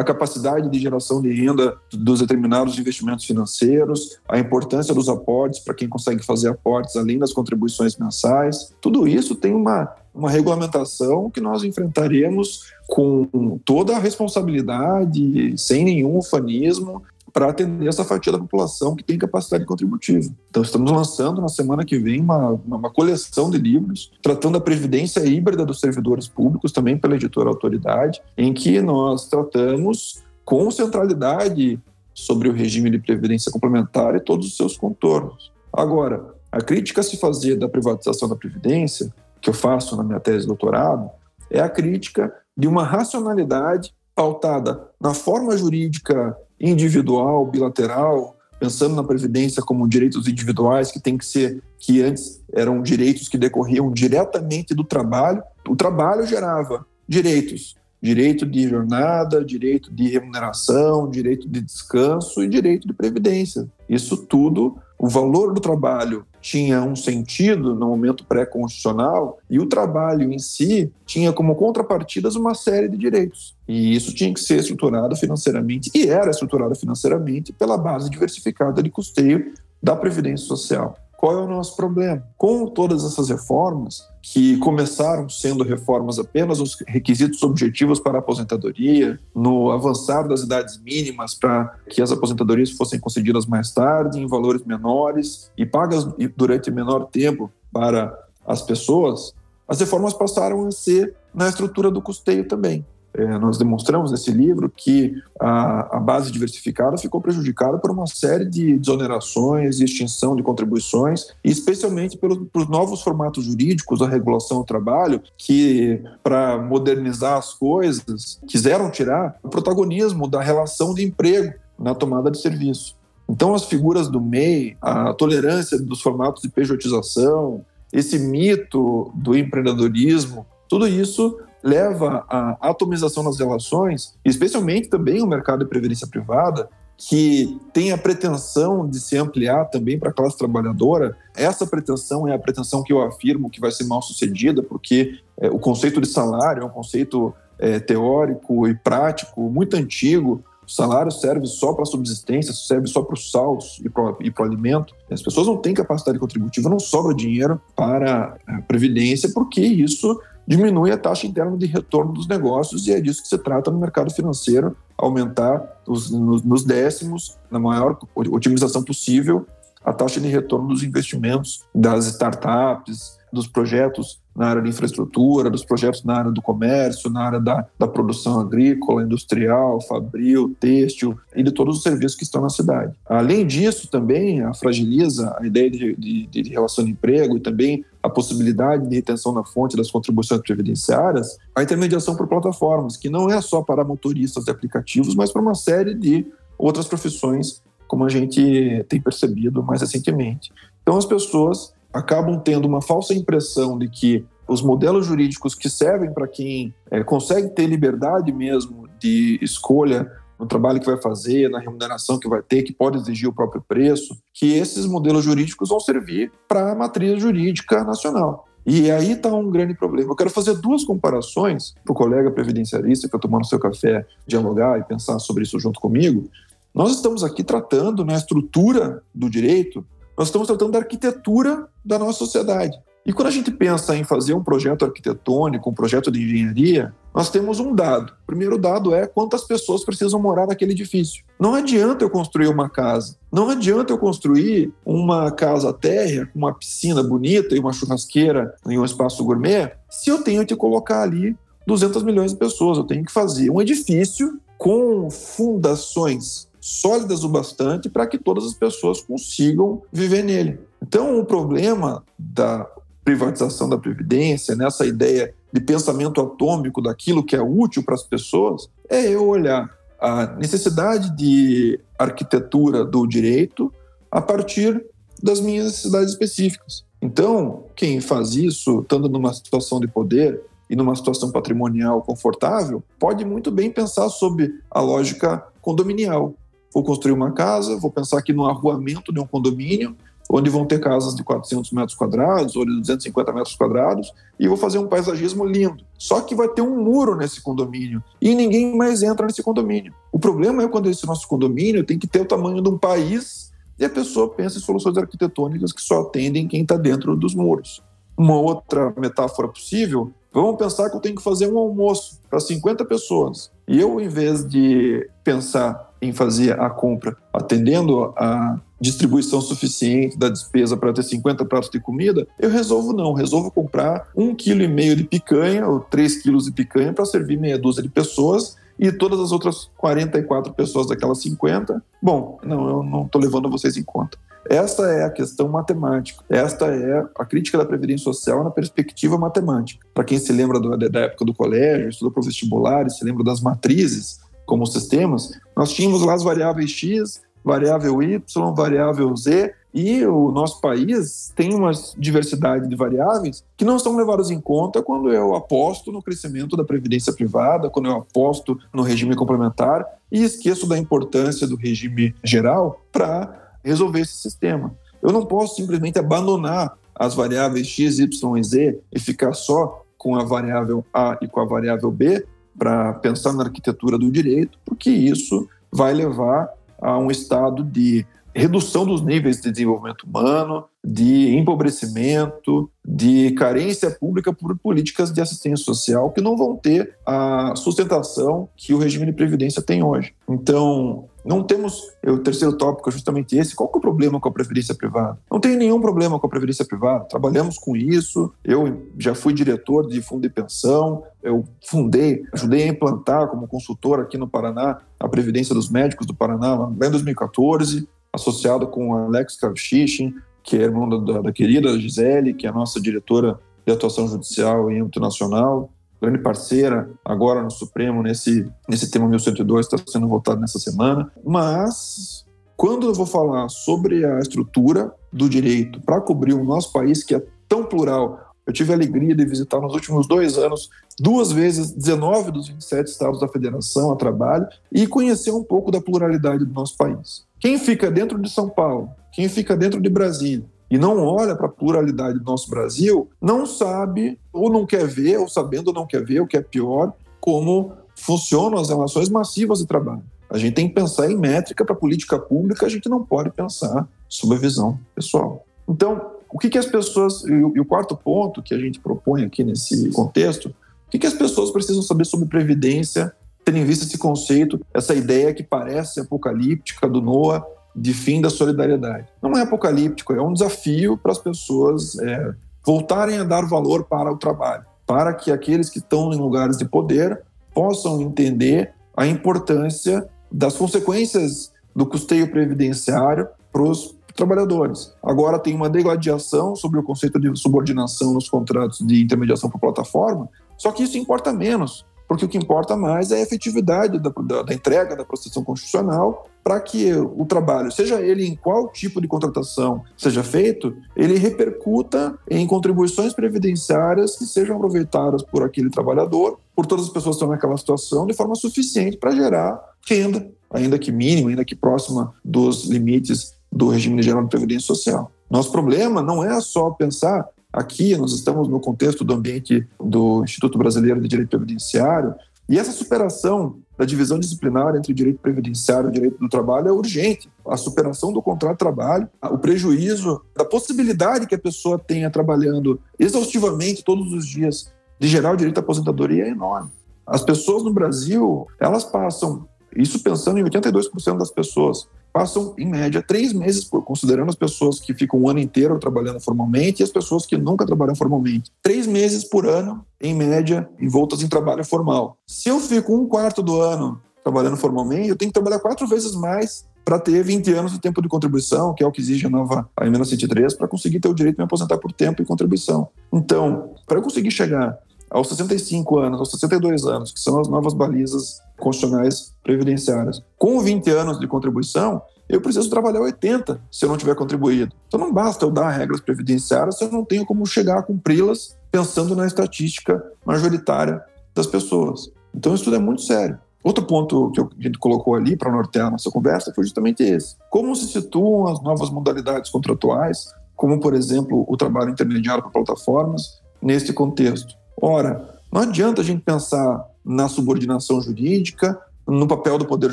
a 0.00 0.04
capacidade 0.04 0.70
de 0.70 0.78
geração 0.78 1.20
de 1.20 1.30
renda 1.30 1.76
dos 1.92 2.20
determinados 2.20 2.78
investimentos 2.78 3.26
financeiros, 3.26 4.18
a 4.26 4.38
importância 4.38 4.94
dos 4.94 5.10
aportes 5.10 5.60
para 5.60 5.74
quem 5.74 5.88
consegue 5.88 6.24
fazer 6.24 6.48
aportes 6.48 6.96
além 6.96 7.18
das 7.18 7.34
contribuições 7.34 7.96
mensais. 7.98 8.72
Tudo 8.80 9.06
isso 9.06 9.34
tem 9.34 9.54
uma, 9.54 9.92
uma 10.14 10.30
regulamentação 10.30 11.30
que 11.30 11.40
nós 11.40 11.64
enfrentaremos 11.64 12.72
com 12.88 13.58
toda 13.62 13.94
a 13.94 13.98
responsabilidade, 13.98 15.54
sem 15.58 15.84
nenhum 15.84 16.16
ufanismo, 16.16 17.02
para 17.32 17.48
atender 17.48 17.88
essa 17.88 18.04
fatia 18.04 18.32
da 18.32 18.38
população 18.38 18.94
que 18.94 19.04
tem 19.04 19.18
capacidade 19.18 19.64
contributiva. 19.64 20.30
Então, 20.48 20.62
estamos 20.62 20.90
lançando 20.90 21.40
na 21.40 21.48
semana 21.48 21.84
que 21.84 21.98
vem 21.98 22.20
uma, 22.20 22.50
uma 22.66 22.90
coleção 22.90 23.50
de 23.50 23.58
livros 23.58 24.10
tratando 24.22 24.58
a 24.58 24.60
previdência 24.60 25.20
híbrida 25.20 25.64
dos 25.64 25.80
servidores 25.80 26.28
públicos, 26.28 26.72
também 26.72 26.98
pela 26.98 27.14
editora 27.14 27.48
Autoridade, 27.48 28.20
em 28.36 28.52
que 28.52 28.80
nós 28.80 29.28
tratamos 29.28 30.22
com 30.44 30.70
centralidade 30.70 31.78
sobre 32.14 32.48
o 32.48 32.52
regime 32.52 32.90
de 32.90 32.98
previdência 32.98 33.52
complementar 33.52 34.14
e 34.14 34.20
todos 34.20 34.46
os 34.46 34.56
seus 34.56 34.76
contornos. 34.76 35.52
Agora, 35.72 36.34
a 36.50 36.60
crítica 36.60 37.00
a 37.00 37.04
se 37.04 37.16
fazer 37.16 37.56
da 37.56 37.68
privatização 37.68 38.28
da 38.28 38.34
previdência, 38.34 39.12
que 39.40 39.48
eu 39.48 39.54
faço 39.54 39.96
na 39.96 40.02
minha 40.02 40.20
tese 40.20 40.40
de 40.40 40.46
doutorado, 40.48 41.08
é 41.50 41.60
a 41.60 41.68
crítica 41.68 42.32
de 42.56 42.66
uma 42.68 42.84
racionalidade 42.84 43.94
pautada 44.14 44.88
na 45.00 45.14
forma 45.14 45.56
jurídica 45.56 46.36
individual, 46.60 47.46
bilateral, 47.46 48.36
pensando 48.58 48.94
na 48.94 49.02
previdência 49.02 49.62
como 49.62 49.88
direitos 49.88 50.28
individuais 50.28 50.92
que 50.92 51.00
tem 51.00 51.16
que 51.16 51.24
ser 51.24 51.62
que 51.78 52.02
antes 52.02 52.42
eram 52.52 52.82
direitos 52.82 53.26
que 53.26 53.38
decorriam 53.38 53.90
diretamente 53.90 54.74
do 54.74 54.84
trabalho. 54.84 55.42
O 55.66 55.74
trabalho 55.74 56.26
gerava 56.26 56.86
direitos, 57.08 57.74
direito 58.02 58.44
de 58.44 58.68
jornada, 58.68 59.42
direito 59.42 59.90
de 59.92 60.08
remuneração, 60.08 61.08
direito 61.08 61.48
de 61.48 61.62
descanso 61.62 62.42
e 62.42 62.48
direito 62.48 62.86
de 62.86 62.92
previdência. 62.92 63.66
Isso 63.88 64.16
tudo, 64.18 64.76
o 65.02 65.08
valor 65.08 65.54
do 65.54 65.62
trabalho 65.62 66.26
tinha 66.42 66.82
um 66.82 66.94
sentido 66.94 67.74
no 67.74 67.88
momento 67.88 68.22
pré-constitucional 68.26 69.38
e 69.48 69.58
o 69.58 69.64
trabalho 69.64 70.30
em 70.30 70.38
si 70.38 70.92
tinha 71.06 71.32
como 71.32 71.54
contrapartidas 71.54 72.36
uma 72.36 72.54
série 72.54 72.86
de 72.86 72.98
direitos. 72.98 73.56
E 73.66 73.96
isso 73.96 74.14
tinha 74.14 74.32
que 74.32 74.40
ser 74.40 74.58
estruturado 74.58 75.16
financeiramente 75.16 75.90
e 75.94 76.06
era 76.06 76.30
estruturado 76.30 76.74
financeiramente 76.74 77.50
pela 77.50 77.78
base 77.78 78.10
diversificada 78.10 78.82
de 78.82 78.90
custeio 78.90 79.54
da 79.82 79.96
Previdência 79.96 80.46
Social. 80.46 80.94
Qual 81.20 81.38
é 81.38 81.42
o 81.42 81.46
nosso 81.46 81.76
problema? 81.76 82.26
Com 82.34 82.66
todas 82.66 83.04
essas 83.04 83.28
reformas, 83.28 84.08
que 84.22 84.56
começaram 84.56 85.28
sendo 85.28 85.62
reformas 85.62 86.18
apenas 86.18 86.60
os 86.60 86.78
requisitos 86.88 87.42
objetivos 87.42 88.00
para 88.00 88.16
a 88.16 88.20
aposentadoria, 88.20 89.20
no 89.34 89.70
avançar 89.70 90.26
das 90.26 90.40
idades 90.40 90.80
mínimas 90.80 91.34
para 91.34 91.76
que 91.90 92.00
as 92.00 92.10
aposentadorias 92.10 92.70
fossem 92.70 92.98
concedidas 92.98 93.44
mais 93.44 93.70
tarde, 93.70 94.18
em 94.18 94.26
valores 94.26 94.64
menores 94.64 95.52
e 95.58 95.66
pagas 95.66 96.08
durante 96.34 96.70
menor 96.70 97.04
tempo 97.08 97.52
para 97.70 98.18
as 98.46 98.62
pessoas, 98.62 99.34
as 99.68 99.78
reformas 99.78 100.14
passaram 100.14 100.66
a 100.66 100.70
ser 100.70 101.14
na 101.34 101.50
estrutura 101.50 101.90
do 101.90 102.00
custeio 102.00 102.48
também. 102.48 102.82
É, 103.12 103.38
nós 103.38 103.58
demonstramos 103.58 104.12
nesse 104.12 104.30
livro 104.30 104.72
que 104.74 105.14
a, 105.40 105.96
a, 105.96 106.00
base 106.00 106.30
diversificada 106.30 106.96
ficou 106.96 107.20
prejudicada 107.20 107.76
por 107.78 107.90
uma 107.90 108.06
série 108.06 108.44
de 108.44 108.78
desonerações 108.78 109.80
e 109.80 109.84
extinção 109.84 110.36
de 110.36 110.42
contribuições, 110.42 111.26
especialmente 111.42 112.16
pelos, 112.16 112.38
pelos 112.52 112.68
novos 112.68 113.02
formatos 113.02 113.44
jurídicos 113.44 113.98
da 113.98 114.08
regulação 114.08 114.58
do 114.58 114.64
trabalho, 114.64 115.20
que, 115.36 116.00
para 116.22 116.56
modernizar 116.58 117.36
as 117.36 117.52
coisas, 117.52 118.40
quiseram 118.46 118.90
tirar 118.90 119.36
o 119.42 119.48
protagonismo 119.48 120.28
da 120.28 120.40
relação 120.40 120.94
de 120.94 121.04
emprego 121.04 121.52
na 121.76 121.94
tomada 121.94 122.30
de 122.30 122.40
serviço. 122.40 122.94
Então, 123.28 123.54
as 123.54 123.64
figuras 123.64 124.08
do 124.08 124.20
MEI, 124.20 124.76
a 124.80 125.12
tolerância 125.14 125.78
dos 125.78 126.00
formatos 126.00 126.42
de 126.42 126.48
pejotização, 126.48 127.64
esse 127.92 128.18
mito 128.18 129.10
do 129.14 129.36
empreendedorismo, 129.36 130.46
tudo 130.68 130.86
isso 130.86 131.38
leva 131.62 132.24
à 132.28 132.70
atomização 132.70 133.24
das 133.24 133.38
relações, 133.38 134.14
especialmente 134.24 134.88
também 134.88 135.22
o 135.22 135.26
mercado 135.26 135.64
de 135.64 135.70
previdência 135.70 136.06
privada, 136.06 136.68
que 136.96 137.58
tem 137.72 137.92
a 137.92 137.98
pretensão 137.98 138.86
de 138.86 139.00
se 139.00 139.16
ampliar 139.16 139.64
também 139.66 139.98
para 139.98 140.10
a 140.10 140.12
classe 140.12 140.36
trabalhadora. 140.36 141.16
Essa 141.34 141.66
pretensão 141.66 142.28
é 142.28 142.34
a 142.34 142.38
pretensão 142.38 142.82
que 142.82 142.92
eu 142.92 143.00
afirmo 143.00 143.48
que 143.48 143.60
vai 143.60 143.70
ser 143.70 143.84
mal 143.84 144.02
sucedida, 144.02 144.62
porque 144.62 145.18
é, 145.38 145.48
o 145.48 145.58
conceito 145.58 145.98
de 145.98 146.06
salário 146.06 146.62
é 146.62 146.66
um 146.66 146.70
conceito 146.70 147.32
é, 147.58 147.80
teórico 147.80 148.68
e 148.68 148.74
prático 148.74 149.48
muito 149.48 149.76
antigo. 149.76 150.44
O 150.66 150.70
salário 150.70 151.10
serve 151.10 151.46
só 151.46 151.72
para 151.72 151.86
subsistência, 151.86 152.52
serve 152.52 152.86
só 152.86 153.02
para 153.02 153.14
os 153.14 153.30
saldos 153.30 153.80
e 153.82 153.88
para 153.88 154.04
o 154.04 154.44
alimento. 154.44 154.94
As 155.10 155.22
pessoas 155.22 155.46
não 155.46 155.56
têm 155.56 155.72
capacidade 155.72 156.18
contributiva, 156.18 156.68
não 156.68 156.78
sobra 156.78 157.14
dinheiro 157.14 157.58
para 157.74 158.36
a 158.46 158.60
previdência, 158.62 159.30
porque 159.32 159.62
isso 159.62 160.20
diminui 160.46 160.90
a 160.90 160.98
taxa 160.98 161.26
interna 161.26 161.56
de 161.56 161.66
retorno 161.66 162.12
dos 162.12 162.26
negócios 162.26 162.86
e 162.86 162.92
é 162.92 163.00
disso 163.00 163.22
que 163.22 163.28
se 163.28 163.38
trata 163.38 163.70
no 163.70 163.78
mercado 163.78 164.12
financeiro, 164.12 164.76
aumentar 164.96 165.80
os, 165.86 166.10
nos, 166.10 166.42
nos 166.42 166.64
décimos, 166.64 167.38
na 167.50 167.58
maior 167.58 167.98
otimização 168.14 168.82
possível, 168.82 169.46
a 169.84 169.92
taxa 169.92 170.20
de 170.20 170.28
retorno 170.28 170.68
dos 170.68 170.82
investimentos 170.82 171.64
das 171.74 172.06
startups, 172.06 173.18
dos 173.32 173.46
projetos 173.46 174.20
na 174.34 174.46
área 174.46 174.62
de 174.62 174.68
infraestrutura, 174.68 175.50
dos 175.50 175.64
projetos 175.64 176.04
na 176.04 176.16
área 176.16 176.30
do 176.30 176.40
comércio, 176.40 177.10
na 177.10 177.22
área 177.22 177.40
da, 177.40 177.66
da 177.78 177.86
produção 177.86 178.40
agrícola, 178.40 179.02
industrial, 179.02 179.80
fabril, 179.82 180.54
têxtil 180.58 181.18
e 181.34 181.42
de 181.42 181.52
todos 181.52 181.78
os 181.78 181.82
serviços 181.82 182.16
que 182.16 182.24
estão 182.24 182.40
na 182.40 182.48
cidade. 182.48 182.94
Além 183.06 183.46
disso, 183.46 183.88
também 183.88 184.40
fragiliza 184.54 185.36
a 185.38 185.46
ideia 185.46 185.70
de, 185.70 185.94
de, 185.96 186.26
de 186.26 186.50
relação 186.50 186.84
de 186.84 186.92
emprego 186.92 187.36
e 187.36 187.40
também 187.40 187.84
a 188.02 188.08
possibilidade 188.08 188.88
de 188.88 188.96
retenção 188.96 189.32
na 189.32 189.44
fonte 189.44 189.76
das 189.76 189.90
contribuições 189.90 190.40
previdenciárias, 190.40 191.36
a 191.54 191.62
intermediação 191.62 192.16
por 192.16 192.26
plataformas, 192.26 192.96
que 192.96 193.10
não 193.10 193.30
é 193.30 193.40
só 193.40 193.62
para 193.62 193.84
motoristas 193.84 194.44
de 194.44 194.50
aplicativos, 194.50 195.14
mas 195.14 195.32
para 195.32 195.42
uma 195.42 195.54
série 195.54 195.94
de 195.94 196.26
outras 196.56 196.86
profissões, 196.86 197.62
como 197.86 198.04
a 198.04 198.08
gente 198.08 198.84
tem 198.88 199.00
percebido 199.00 199.62
mais 199.62 199.80
recentemente. 199.80 200.50
Então, 200.82 200.96
as 200.96 201.04
pessoas 201.04 201.74
acabam 201.92 202.38
tendo 202.38 202.66
uma 202.66 202.80
falsa 202.80 203.12
impressão 203.12 203.78
de 203.78 203.88
que 203.88 204.24
os 204.48 204.62
modelos 204.62 205.06
jurídicos 205.06 205.54
que 205.54 205.68
servem 205.68 206.12
para 206.12 206.26
quem 206.26 206.74
é, 206.90 207.04
consegue 207.04 207.50
ter 207.50 207.66
liberdade 207.66 208.32
mesmo 208.32 208.88
de 208.98 209.38
escolha 209.40 210.10
no 210.40 210.46
trabalho 210.46 210.80
que 210.80 210.86
vai 210.86 211.00
fazer, 211.00 211.48
na 211.50 211.58
remuneração 211.58 212.18
que 212.18 212.28
vai 212.28 212.42
ter, 212.42 212.62
que 212.62 212.72
pode 212.72 212.98
exigir 212.98 213.28
o 213.28 213.32
próprio 213.32 213.62
preço, 213.66 214.16
que 214.32 214.54
esses 214.54 214.86
modelos 214.86 215.24
jurídicos 215.24 215.68
vão 215.68 215.78
servir 215.78 216.32
para 216.48 216.72
a 216.72 216.74
matriz 216.74 217.20
jurídica 217.20 217.84
nacional. 217.84 218.46
E 218.66 218.90
aí 218.90 219.12
está 219.12 219.32
um 219.32 219.50
grande 219.50 219.74
problema. 219.74 220.12
Eu 220.12 220.16
quero 220.16 220.30
fazer 220.30 220.54
duas 220.54 220.84
comparações 220.84 221.74
para 221.84 221.92
o 221.92 221.94
colega 221.94 222.30
previdenciarista 222.30 223.08
que 223.08 223.16
está 223.16 223.18
tomando 223.18 223.46
seu 223.46 223.58
café, 223.58 224.06
dialogar 224.26 224.78
e 224.78 224.84
pensar 224.84 225.18
sobre 225.18 225.44
isso 225.44 225.58
junto 225.60 225.80
comigo. 225.80 226.28
Nós 226.74 226.92
estamos 226.92 227.22
aqui 227.22 227.42
tratando 227.42 228.04
na 228.04 228.14
estrutura 228.14 229.02
do 229.14 229.28
direito 229.28 229.84
nós 230.20 230.28
estamos 230.28 230.48
tratando 230.48 230.72
da 230.72 230.80
arquitetura 230.80 231.66
da 231.82 231.98
nossa 231.98 232.18
sociedade. 232.18 232.78
E 233.04 233.12
quando 233.12 233.28
a 233.28 233.32
gente 233.32 233.50
pensa 233.50 233.96
em 233.96 234.04
fazer 234.04 234.34
um 234.34 234.42
projeto 234.42 234.84
arquitetônico, 234.84 235.70
um 235.70 235.74
projeto 235.74 236.10
de 236.10 236.22
engenharia, 236.22 236.94
nós 237.14 237.30
temos 237.30 237.58
um 237.58 237.74
dado. 237.74 238.12
O 238.22 238.26
primeiro 238.26 238.58
dado 238.58 238.94
é 238.94 239.06
quantas 239.06 239.42
pessoas 239.44 239.84
precisam 239.84 240.20
morar 240.20 240.46
naquele 240.46 240.72
edifício. 240.72 241.24
Não 241.38 241.54
adianta 241.54 242.04
eu 242.04 242.10
construir 242.10 242.48
uma 242.48 242.68
casa. 242.68 243.16
Não 243.32 243.48
adianta 243.48 243.92
eu 243.92 243.98
construir 243.98 244.72
uma 244.84 245.30
casa 245.30 245.72
térrea 245.72 246.26
com 246.26 246.38
uma 246.38 246.54
piscina 246.54 247.02
bonita 247.02 247.54
e 247.54 247.58
uma 247.58 247.72
churrasqueira 247.72 248.54
em 248.68 248.78
um 248.78 248.84
espaço 248.84 249.24
gourmet 249.24 249.72
se 249.88 250.10
eu 250.10 250.22
tenho 250.22 250.46
que 250.46 250.54
colocar 250.54 251.02
ali 251.02 251.36
200 251.66 252.02
milhões 252.02 252.32
de 252.32 252.38
pessoas. 252.38 252.78
Eu 252.78 252.84
tenho 252.84 253.04
que 253.04 253.12
fazer 253.12 253.50
um 253.50 253.60
edifício 253.60 254.38
com 254.56 255.10
fundações 255.10 256.48
sólidas 256.60 257.24
o 257.24 257.28
bastante 257.28 257.88
para 257.88 258.06
que 258.06 258.18
todas 258.18 258.44
as 258.44 258.54
pessoas 258.54 259.00
consigam 259.00 259.82
viver 259.90 260.22
nele. 260.22 260.60
Então, 260.82 261.18
o 261.18 261.24
problema 261.24 262.04
da 262.18 262.68
privatização 263.10 263.68
da 263.68 263.76
Previdência, 263.76 264.54
nessa 264.54 264.86
ideia 264.86 265.34
de 265.52 265.60
pensamento 265.60 266.20
atômico 266.20 266.80
daquilo 266.80 267.24
que 267.24 267.34
é 267.34 267.42
útil 267.42 267.82
para 267.82 267.94
as 267.94 268.04
pessoas, 268.04 268.68
é 268.88 269.08
eu 269.08 269.26
olhar 269.26 269.68
a 270.00 270.26
necessidade 270.36 271.14
de 271.16 271.78
arquitetura 271.98 272.84
do 272.84 273.06
direito 273.06 273.72
a 274.10 274.20
partir 274.20 274.84
das 275.22 275.40
minhas 275.40 275.66
necessidades 275.66 276.10
específicas. 276.10 276.84
Então, 277.02 277.64
quem 277.74 278.00
faz 278.00 278.34
isso, 278.34 278.80
estando 278.80 279.08
numa 279.08 279.32
situação 279.34 279.80
de 279.80 279.88
poder 279.88 280.40
e 280.68 280.76
numa 280.76 280.94
situação 280.94 281.32
patrimonial 281.32 282.02
confortável, 282.02 282.82
pode 282.98 283.24
muito 283.24 283.50
bem 283.50 283.70
pensar 283.70 284.08
sobre 284.08 284.54
a 284.70 284.80
lógica 284.80 285.44
condominial 285.60 286.34
vou 286.72 286.84
construir 286.84 287.12
uma 287.12 287.32
casa, 287.32 287.76
vou 287.76 287.90
pensar 287.90 288.18
aqui 288.18 288.32
no 288.32 288.46
arruamento 288.46 289.12
de 289.12 289.20
um 289.20 289.26
condomínio, 289.26 289.96
onde 290.32 290.48
vão 290.48 290.64
ter 290.64 290.78
casas 290.78 291.14
de 291.14 291.24
400 291.24 291.72
metros 291.72 291.96
quadrados 291.96 292.54
ou 292.54 292.64
de 292.64 292.78
250 292.78 293.32
metros 293.32 293.56
quadrados, 293.56 294.12
e 294.38 294.46
vou 294.46 294.56
fazer 294.56 294.78
um 294.78 294.86
paisagismo 294.86 295.44
lindo. 295.44 295.84
Só 295.98 296.20
que 296.20 296.36
vai 296.36 296.48
ter 296.48 296.62
um 296.62 296.82
muro 296.82 297.16
nesse 297.16 297.40
condomínio 297.40 298.02
e 298.20 298.32
ninguém 298.32 298.76
mais 298.76 299.02
entra 299.02 299.26
nesse 299.26 299.42
condomínio. 299.42 299.92
O 300.12 300.20
problema 300.20 300.62
é 300.62 300.68
quando 300.68 300.88
esse 300.88 301.04
nosso 301.04 301.26
condomínio 301.26 301.84
tem 301.84 301.98
que 301.98 302.06
ter 302.06 302.20
o 302.20 302.24
tamanho 302.24 302.62
de 302.62 302.68
um 302.68 302.78
país 302.78 303.50
e 303.76 303.84
a 303.84 303.90
pessoa 303.90 304.30
pensa 304.30 304.58
em 304.58 304.60
soluções 304.60 304.96
arquitetônicas 304.96 305.72
que 305.72 305.82
só 305.82 306.02
atendem 306.02 306.46
quem 306.46 306.62
está 306.62 306.76
dentro 306.76 307.16
dos 307.16 307.34
muros. 307.34 307.82
Uma 308.16 308.38
outra 308.38 308.94
metáfora 308.96 309.48
possível, 309.48 310.12
vamos 310.32 310.56
pensar 310.56 310.90
que 310.90 310.96
eu 310.96 311.00
tenho 311.00 311.16
que 311.16 311.22
fazer 311.22 311.52
um 311.52 311.58
almoço 311.58 312.20
para 312.30 312.38
50 312.38 312.84
pessoas. 312.84 313.50
E 313.66 313.80
eu, 313.80 314.00
em 314.00 314.08
vez 314.08 314.46
de 314.48 315.08
pensar 315.24 315.89
em 316.00 316.12
fazer 316.12 316.58
a 316.58 316.70
compra 316.70 317.16
atendendo 317.32 318.12
a 318.16 318.58
distribuição 318.80 319.40
suficiente 319.40 320.18
da 320.18 320.28
despesa 320.28 320.76
para 320.76 320.92
ter 320.92 321.02
50 321.02 321.44
pratos 321.44 321.70
de 321.70 321.78
comida, 321.78 322.26
eu 322.38 322.50
resolvo 322.50 322.92
não, 322.92 323.12
resolvo 323.12 323.50
comprar 323.50 324.08
um 324.16 324.34
quilo 324.34 324.62
e 324.62 324.68
meio 324.68 324.96
de 324.96 325.04
picanha 325.04 325.66
ou 325.66 325.80
três 325.80 326.22
quilos 326.22 326.46
de 326.46 326.52
picanha 326.52 326.92
para 326.92 327.04
servir 327.04 327.38
meia 327.38 327.58
dúzia 327.58 327.82
de 327.82 327.88
pessoas 327.88 328.56
e 328.78 328.90
todas 328.90 329.20
as 329.20 329.30
outras 329.30 329.70
44 329.76 330.54
pessoas 330.54 330.86
daquelas 330.86 331.20
50, 331.20 331.82
bom, 332.02 332.38
não, 332.42 332.68
eu 332.68 332.82
não 332.82 333.04
estou 333.04 333.20
levando 333.20 333.50
vocês 333.50 333.76
em 333.76 333.82
conta. 333.82 334.16
Esta 334.48 334.84
é 334.84 335.04
a 335.04 335.10
questão 335.10 335.48
matemática. 335.48 336.24
Esta 336.28 336.64
é 336.66 337.06
a 337.18 337.24
crítica 337.26 337.58
da 337.58 337.66
Previdência 337.66 338.04
Social 338.04 338.42
na 338.42 338.50
perspectiva 338.50 339.18
matemática. 339.18 339.86
Para 339.92 340.04
quem 340.04 340.18
se 340.18 340.32
lembra 340.32 340.58
do, 340.58 340.76
da 340.76 341.00
época 341.00 341.26
do 341.26 341.34
colégio, 341.34 341.90
estudou 341.90 342.10
para 342.10 342.22
o 342.22 342.24
vestibular 342.24 342.86
e 342.86 342.90
se 342.90 343.04
lembra 343.04 343.22
das 343.22 343.42
matrizes 343.42 344.18
como 344.50 344.66
sistemas, 344.66 345.30
nós 345.56 345.72
tínhamos 345.72 346.02
lá 346.02 346.14
as 346.14 346.24
variáveis 346.24 346.72
x, 346.72 347.22
variável 347.44 348.02
Y, 348.02 348.52
variável 348.52 349.16
Z, 349.16 349.54
e 349.72 350.04
o 350.04 350.32
nosso 350.32 350.60
país 350.60 351.32
tem 351.36 351.54
uma 351.54 351.70
diversidade 351.96 352.68
de 352.68 352.74
variáveis 352.74 353.44
que 353.56 353.64
não 353.64 353.78
são 353.78 353.96
levadas 353.96 354.28
em 354.28 354.40
conta 354.40 354.82
quando 354.82 355.12
eu 355.12 355.36
aposto 355.36 355.92
no 355.92 356.02
crescimento 356.02 356.56
da 356.56 356.64
previdência 356.64 357.12
privada, 357.12 357.70
quando 357.70 357.86
eu 357.86 357.98
aposto 357.98 358.58
no 358.74 358.82
regime 358.82 359.14
complementar 359.14 359.86
e 360.10 360.24
esqueço 360.24 360.66
da 360.66 360.76
importância 360.76 361.46
do 361.46 361.54
regime 361.54 362.12
geral 362.24 362.80
para 362.90 363.52
resolver 363.64 364.00
esse 364.00 364.14
sistema. 364.14 364.74
Eu 365.00 365.12
não 365.12 365.24
posso 365.24 365.54
simplesmente 365.54 366.00
abandonar 366.00 366.76
as 366.92 367.14
variáveis 367.14 367.68
x, 367.68 368.00
y 368.00 368.36
e 368.36 368.42
z 368.42 368.80
e 368.92 368.98
ficar 368.98 369.32
só 369.32 369.84
com 369.96 370.16
a 370.16 370.24
variável 370.24 370.84
A 370.92 371.16
e 371.22 371.28
com 371.28 371.40
a 371.40 371.44
variável 371.44 371.92
B 371.92 372.26
para 372.58 372.92
pensar 372.94 373.32
na 373.32 373.44
arquitetura 373.44 373.98
do 373.98 374.10
direito, 374.10 374.58
porque 374.64 374.90
isso 374.90 375.48
vai 375.70 375.94
levar 375.94 376.48
a 376.80 376.98
um 376.98 377.10
estado 377.10 377.62
de 377.62 378.06
redução 378.34 378.86
dos 378.86 379.02
níveis 379.02 379.40
de 379.40 379.50
desenvolvimento 379.50 380.04
humano, 380.04 380.64
de 380.84 381.36
empobrecimento, 381.36 382.70
de 382.84 383.32
carência 383.32 383.90
pública 383.90 384.32
por 384.32 384.56
políticas 384.58 385.12
de 385.12 385.20
assistência 385.20 385.64
social 385.64 386.10
que 386.10 386.20
não 386.20 386.36
vão 386.36 386.56
ter 386.56 386.96
a 387.04 387.54
sustentação 387.56 388.48
que 388.56 388.72
o 388.72 388.78
regime 388.78 389.06
de 389.06 389.12
previdência 389.12 389.60
tem 389.60 389.82
hoje. 389.82 390.14
Então, 390.28 391.08
não 391.24 391.42
temos. 391.42 391.82
O 392.06 392.18
terceiro 392.18 392.56
tópico 392.56 392.88
é 392.88 392.92
justamente 392.92 393.36
esse. 393.36 393.54
Qual 393.54 393.68
que 393.68 393.76
é 393.76 393.78
o 393.78 393.82
problema 393.82 394.18
com 394.18 394.28
a 394.28 394.32
previdência 394.32 394.74
privada? 394.74 395.18
Não 395.30 395.38
tem 395.38 395.56
nenhum 395.56 395.80
problema 395.80 396.18
com 396.18 396.26
a 396.26 396.30
previdência 396.30 396.64
privada. 396.64 397.04
Trabalhamos 397.04 397.58
com 397.58 397.76
isso. 397.76 398.32
Eu 398.42 398.86
já 398.98 399.14
fui 399.14 399.34
diretor 399.34 399.86
de 399.86 400.00
fundo 400.00 400.22
de 400.22 400.30
pensão. 400.30 401.02
Eu 401.22 401.44
fundei, 401.66 402.22
ajudei 402.32 402.62
a 402.62 402.68
implantar 402.68 403.28
como 403.28 403.46
consultor 403.46 404.00
aqui 404.00 404.16
no 404.16 404.28
Paraná 404.28 404.78
a 404.98 405.08
Previdência 405.08 405.54
dos 405.54 405.68
Médicos 405.68 406.06
do 406.06 406.14
Paraná 406.14 406.54
lá 406.54 406.70
em 406.70 406.90
2014 406.90 407.86
associado 408.12 408.66
com 408.66 408.94
Alex 408.94 409.36
Kravchichin, 409.36 410.14
que 410.42 410.56
é 410.56 410.62
irmão 410.62 410.88
da, 410.88 411.20
da, 411.20 411.32
querida 411.32 411.78
Gisele, 411.78 412.34
que 412.34 412.46
é 412.46 412.50
a 412.50 412.52
nossa 412.52 412.80
diretora 412.80 413.38
de 413.66 413.72
atuação 413.72 414.08
judicial 414.08 414.70
em 414.70 414.80
âmbito 414.80 415.00
nacional, 415.00 415.70
grande 416.00 416.18
parceira 416.18 416.90
agora 417.04 417.42
no 417.42 417.50
Supremo 417.50 418.02
nesse, 418.02 418.50
nesse 418.68 418.90
tema 418.90 419.06
1102, 419.08 419.66
está 419.66 419.78
sendo 419.86 420.08
votado 420.08 420.40
nessa 420.40 420.58
semana. 420.58 421.10
Mas, 421.24 422.24
quando 422.56 422.86
eu 422.86 422.94
vou 422.94 423.06
falar 423.06 423.48
sobre 423.48 424.04
a 424.04 424.18
estrutura 424.18 424.92
do 425.12 425.28
direito 425.28 425.80
para 425.80 426.00
cobrir 426.00 426.32
o 426.32 426.44
nosso 426.44 426.72
país, 426.72 427.04
que 427.04 427.14
é 427.14 427.22
tão 427.48 427.64
plural, 427.64 428.30
eu 428.46 428.52
tive 428.52 428.72
a 428.72 428.76
alegria 428.76 429.14
de 429.14 429.24
visitar 429.24 429.60
nos 429.60 429.74
últimos 429.74 430.08
dois 430.08 430.36
anos, 430.36 430.70
duas 430.98 431.30
vezes, 431.30 431.70
19 431.70 432.32
dos 432.32 432.48
27 432.48 432.88
estados 432.88 433.20
da 433.20 433.28
federação 433.28 433.92
a 433.92 433.96
trabalho 433.96 434.48
e 434.72 434.86
conhecer 434.86 435.30
um 435.30 435.44
pouco 435.44 435.70
da 435.70 435.80
pluralidade 435.80 436.44
do 436.44 436.52
nosso 436.52 436.76
país. 436.76 437.24
Quem 437.40 437.58
fica 437.58 437.90
dentro 437.90 438.20
de 438.20 438.30
São 438.30 438.48
Paulo, 438.48 438.90
quem 439.12 439.28
fica 439.28 439.56
dentro 439.56 439.80
de 439.80 439.88
Brasília 439.88 440.44
e 440.70 440.78
não 440.78 441.02
olha 441.02 441.34
para 441.34 441.46
a 441.46 441.50
pluralidade 441.50 442.18
do 442.18 442.24
nosso 442.24 442.48
Brasil, 442.48 443.08
não 443.20 443.44
sabe 443.44 444.18
ou 444.32 444.48
não 444.48 444.64
quer 444.64 444.86
ver, 444.86 445.18
ou 445.18 445.28
sabendo 445.28 445.68
ou 445.68 445.74
não 445.74 445.86
quer 445.86 446.04
ver, 446.04 446.20
o 446.20 446.26
que 446.26 446.36
é 446.36 446.42
pior, 446.42 446.92
como 447.20 447.72
funcionam 447.96 448.58
as 448.58 448.68
relações 448.68 449.08
massivas 449.08 449.58
de 449.58 449.66
trabalho. 449.66 450.04
A 450.28 450.38
gente 450.38 450.54
tem 450.54 450.68
que 450.68 450.74
pensar 450.74 451.10
em 451.10 451.16
métrica 451.16 451.64
para 451.64 451.74
política 451.74 452.18
pública, 452.18 452.66
a 452.66 452.68
gente 452.68 452.88
não 452.88 453.04
pode 453.04 453.30
pensar 453.30 453.88
sob 454.08 454.36
a 454.36 454.38
visão 454.38 454.78
pessoal. 454.94 455.44
Então, 455.68 456.12
o 456.32 456.38
que, 456.38 456.48
que 456.48 456.58
as 456.58 456.66
pessoas. 456.66 457.24
E 457.24 457.60
o, 457.60 457.64
quarto 457.64 457.96
ponto 457.96 458.42
que 458.42 458.54
a 458.54 458.58
gente 458.58 458.78
propõe 458.78 459.24
aqui 459.24 459.42
nesse 459.42 459.90
contexto, 459.90 460.50
o 460.86 460.90
que, 460.90 460.98
que 460.98 461.06
as 461.06 461.14
pessoas 461.14 461.50
precisam 461.50 461.82
saber 461.82 462.04
sobre 462.04 462.28
previdência 462.28 463.12
tendo 463.44 463.58
em 463.58 463.64
vista 463.64 463.84
esse 463.84 463.98
conceito, 463.98 464.60
essa 464.72 464.94
ideia 464.94 465.34
que 465.34 465.42
parece 465.42 466.00
apocalíptica 466.00 466.88
do 466.88 467.00
Noah 467.00 467.44
de 467.74 467.94
fim 467.94 468.20
da 468.20 468.30
solidariedade. 468.30 469.08
Não 469.22 469.32
é 469.32 469.42
apocalíptico, 469.42 470.12
é 470.12 470.22
um 470.22 470.32
desafio 470.32 470.96
para 470.96 471.12
as 471.12 471.18
pessoas 471.18 471.98
é, 471.98 472.34
voltarem 472.64 473.18
a 473.18 473.24
dar 473.24 473.46
valor 473.46 473.84
para 473.84 474.12
o 474.12 474.16
trabalho, 474.16 474.64
para 474.86 475.14
que 475.14 475.30
aqueles 475.30 475.70
que 475.70 475.78
estão 475.78 476.12
em 476.12 476.16
lugares 476.16 476.56
de 476.56 476.64
poder 476.64 477.22
possam 477.54 478.00
entender 478.00 478.72
a 478.96 479.06
importância 479.06 480.08
das 480.30 480.56
consequências 480.56 481.52
do 481.74 481.86
custeio 481.86 482.30
previdenciário 482.30 483.28
para 483.52 483.62
os 483.62 483.96
trabalhadores. 484.14 484.92
Agora 485.02 485.38
tem 485.38 485.54
uma 485.54 485.70
degladiação 485.70 486.54
sobre 486.54 486.78
o 486.78 486.82
conceito 486.82 487.18
de 487.18 487.34
subordinação 487.38 488.12
nos 488.12 488.28
contratos 488.28 488.84
de 488.86 489.02
intermediação 489.02 489.48
por 489.48 489.60
plataforma, 489.60 490.28
só 490.56 490.70
que 490.72 490.82
isso 490.82 490.98
importa 490.98 491.32
menos, 491.32 491.86
porque 492.10 492.24
o 492.24 492.28
que 492.28 492.36
importa 492.36 492.76
mais 492.76 493.12
é 493.12 493.18
a 493.18 493.20
efetividade 493.20 493.96
da, 494.00 494.10
da, 494.10 494.42
da 494.42 494.52
entrega 494.52 494.96
da 494.96 495.04
proteção 495.04 495.44
constitucional 495.44 496.28
para 496.42 496.58
que 496.58 496.92
o 496.92 497.24
trabalho, 497.24 497.70
seja 497.70 498.00
ele 498.00 498.26
em 498.26 498.34
qual 498.34 498.66
tipo 498.66 499.00
de 499.00 499.06
contratação 499.06 499.84
seja 499.96 500.24
feito, 500.24 500.74
ele 500.96 501.16
repercuta 501.16 502.18
em 502.28 502.44
contribuições 502.48 503.12
previdenciárias 503.12 504.16
que 504.16 504.24
sejam 504.24 504.56
aproveitadas 504.56 505.22
por 505.22 505.44
aquele 505.44 505.70
trabalhador, 505.70 506.40
por 506.56 506.66
todas 506.66 506.86
as 506.86 506.90
pessoas 506.90 507.14
que 507.14 507.22
estão 507.22 507.28
naquela 507.28 507.56
situação, 507.56 508.04
de 508.04 508.12
forma 508.12 508.34
suficiente 508.34 508.96
para 508.96 509.12
gerar 509.12 509.60
renda, 509.88 510.28
ainda 510.50 510.80
que 510.80 510.90
mínima, 510.90 511.30
ainda 511.30 511.44
que 511.44 511.54
próxima 511.54 512.12
dos 512.24 512.64
limites 512.64 513.36
do 513.52 513.68
regime 513.68 514.02
geral 514.02 514.24
de 514.24 514.30
previdência 514.30 514.66
social. 514.66 515.12
Nosso 515.30 515.52
problema 515.52 516.02
não 516.02 516.24
é 516.24 516.40
só 516.40 516.70
pensar 516.70 517.24
Aqui 517.52 517.96
nós 517.96 518.12
estamos 518.12 518.48
no 518.48 518.60
contexto 518.60 519.04
do 519.04 519.14
ambiente 519.14 519.66
do 519.82 520.22
Instituto 520.22 520.56
Brasileiro 520.56 521.00
de 521.00 521.08
Direito 521.08 521.30
Previdenciário 521.30 522.14
e 522.48 522.58
essa 522.58 522.72
superação 522.72 523.58
da 523.78 523.84
divisão 523.84 524.18
disciplinar 524.18 524.76
entre 524.76 524.92
direito 524.92 525.20
previdenciário 525.20 525.88
e 525.88 525.92
direito 525.92 526.18
do 526.18 526.28
trabalho 526.28 526.68
é 526.68 526.72
urgente. 526.72 527.30
A 527.46 527.56
superação 527.56 528.12
do 528.12 528.20
contrato 528.20 528.52
de 528.52 528.58
trabalho, 528.58 529.08
o 529.22 529.38
prejuízo 529.38 530.20
da 530.36 530.44
possibilidade 530.44 531.26
que 531.26 531.34
a 531.34 531.38
pessoa 531.38 531.78
tenha 531.78 532.10
trabalhando 532.10 532.80
exaustivamente 532.98 533.82
todos 533.82 534.12
os 534.12 534.26
dias 534.26 534.70
de 534.98 535.08
gerar 535.08 535.32
o 535.32 535.36
direito 535.36 535.58
à 535.58 535.60
aposentadoria 535.60 536.24
é 536.24 536.28
enorme. 536.28 536.70
As 537.06 537.22
pessoas 537.22 537.64
no 537.64 537.72
Brasil, 537.72 538.46
elas 538.60 538.84
passam, 538.84 539.48
isso 539.76 540.02
pensando 540.02 540.38
em 540.38 540.44
82% 540.44 541.18
das 541.18 541.30
pessoas, 541.30 541.88
passam, 542.12 542.54
em 542.58 542.66
média, 542.66 543.02
três 543.06 543.32
meses, 543.32 543.68
considerando 543.68 544.28
as 544.28 544.34
pessoas 544.34 544.80
que 544.80 544.92
ficam 544.94 545.20
um 545.20 545.28
ano 545.28 545.38
inteiro 545.38 545.78
trabalhando 545.78 546.20
formalmente 546.20 546.82
e 546.82 546.84
as 546.84 546.90
pessoas 546.90 547.24
que 547.24 547.36
nunca 547.36 547.64
trabalham 547.64 547.94
formalmente. 547.94 548.50
Três 548.62 548.86
meses 548.86 549.24
por 549.24 549.46
ano, 549.46 549.84
em 550.00 550.14
média, 550.14 550.68
envoltas 550.80 551.22
em 551.22 551.28
trabalho 551.28 551.64
formal. 551.64 552.16
Se 552.26 552.48
eu 552.48 552.60
fico 552.60 552.94
um 552.94 553.06
quarto 553.06 553.42
do 553.42 553.60
ano 553.60 554.00
trabalhando 554.22 554.56
formalmente, 554.56 555.08
eu 555.08 555.16
tenho 555.16 555.30
que 555.30 555.34
trabalhar 555.34 555.60
quatro 555.60 555.86
vezes 555.86 556.14
mais 556.14 556.68
para 556.84 556.98
ter 556.98 557.22
20 557.22 557.52
anos 557.52 557.72
de 557.72 557.80
tempo 557.80 558.02
de 558.02 558.08
contribuição, 558.08 558.74
que 558.74 558.82
é 558.82 558.86
o 558.86 558.90
que 558.90 559.00
exige 559.00 559.26
a 559.26 559.30
nova 559.30 559.68
a 559.76 559.86
emenda 559.86 560.04
103, 560.04 560.54
para 560.54 560.66
conseguir 560.66 560.98
ter 560.98 561.08
o 561.08 561.14
direito 561.14 561.36
de 561.36 561.40
me 561.40 561.44
aposentar 561.44 561.78
por 561.78 561.92
tempo 561.92 562.20
e 562.20 562.24
contribuição. 562.24 562.88
Então, 563.12 563.74
para 563.86 563.98
eu 563.98 564.02
conseguir 564.02 564.30
chegar 564.30 564.76
aos 565.10 565.28
65 565.28 565.98
anos, 565.98 566.20
aos 566.20 566.30
62 566.30 566.84
anos, 566.84 567.12
que 567.12 567.20
são 567.20 567.40
as 567.40 567.48
novas 567.48 567.74
balizas 567.74 568.40
constitucionais 568.58 569.34
previdenciárias. 569.42 570.22
Com 570.38 570.60
20 570.60 570.88
anos 570.90 571.18
de 571.18 571.26
contribuição, 571.26 572.00
eu 572.28 572.40
preciso 572.40 572.70
trabalhar 572.70 573.00
80 573.00 573.60
se 573.70 573.84
eu 573.84 573.88
não 573.88 573.96
tiver 573.96 574.14
contribuído. 574.14 574.74
Então 574.86 575.00
não 575.00 575.12
basta 575.12 575.44
eu 575.44 575.50
dar 575.50 575.70
regras 575.70 576.00
previdenciárias 576.00 576.78
se 576.78 576.84
eu 576.84 576.92
não 576.92 577.04
tenho 577.04 577.26
como 577.26 577.44
chegar 577.44 577.78
a 577.78 577.82
cumpri-las 577.82 578.56
pensando 578.70 579.16
na 579.16 579.26
estatística 579.26 580.00
majoritária 580.24 581.02
das 581.34 581.46
pessoas. 581.46 582.10
Então 582.32 582.54
isso 582.54 582.64
tudo 582.64 582.76
é 582.76 582.78
muito 582.78 583.02
sério. 583.02 583.36
Outro 583.62 583.84
ponto 583.84 584.30
que 584.30 584.40
a 584.40 584.62
gente 584.62 584.78
colocou 584.78 585.14
ali 585.14 585.36
para 585.36 585.50
nortear 585.50 585.88
a 585.88 585.90
nossa 585.90 586.10
conversa 586.10 586.52
foi 586.54 586.64
justamente 586.64 587.02
esse. 587.02 587.36
Como 587.50 587.74
se 587.74 587.88
situam 587.88 588.46
as 588.46 588.62
novas 588.62 588.90
modalidades 588.90 589.50
contratuais, 589.50 590.32
como, 590.56 590.78
por 590.80 590.94
exemplo, 590.94 591.44
o 591.48 591.56
trabalho 591.56 591.90
intermediário 591.90 592.42
para 592.42 592.52
plataformas, 592.52 593.40
nesse 593.60 593.92
contexto? 593.92 594.59
Ora, 594.80 595.38
não 595.52 595.62
adianta 595.62 596.00
a 596.00 596.04
gente 596.04 596.22
pensar 596.22 596.84
na 597.04 597.28
subordinação 597.28 598.00
jurídica, 598.00 598.78
no 599.06 599.26
papel 599.26 599.58
do 599.58 599.66
Poder 599.66 599.92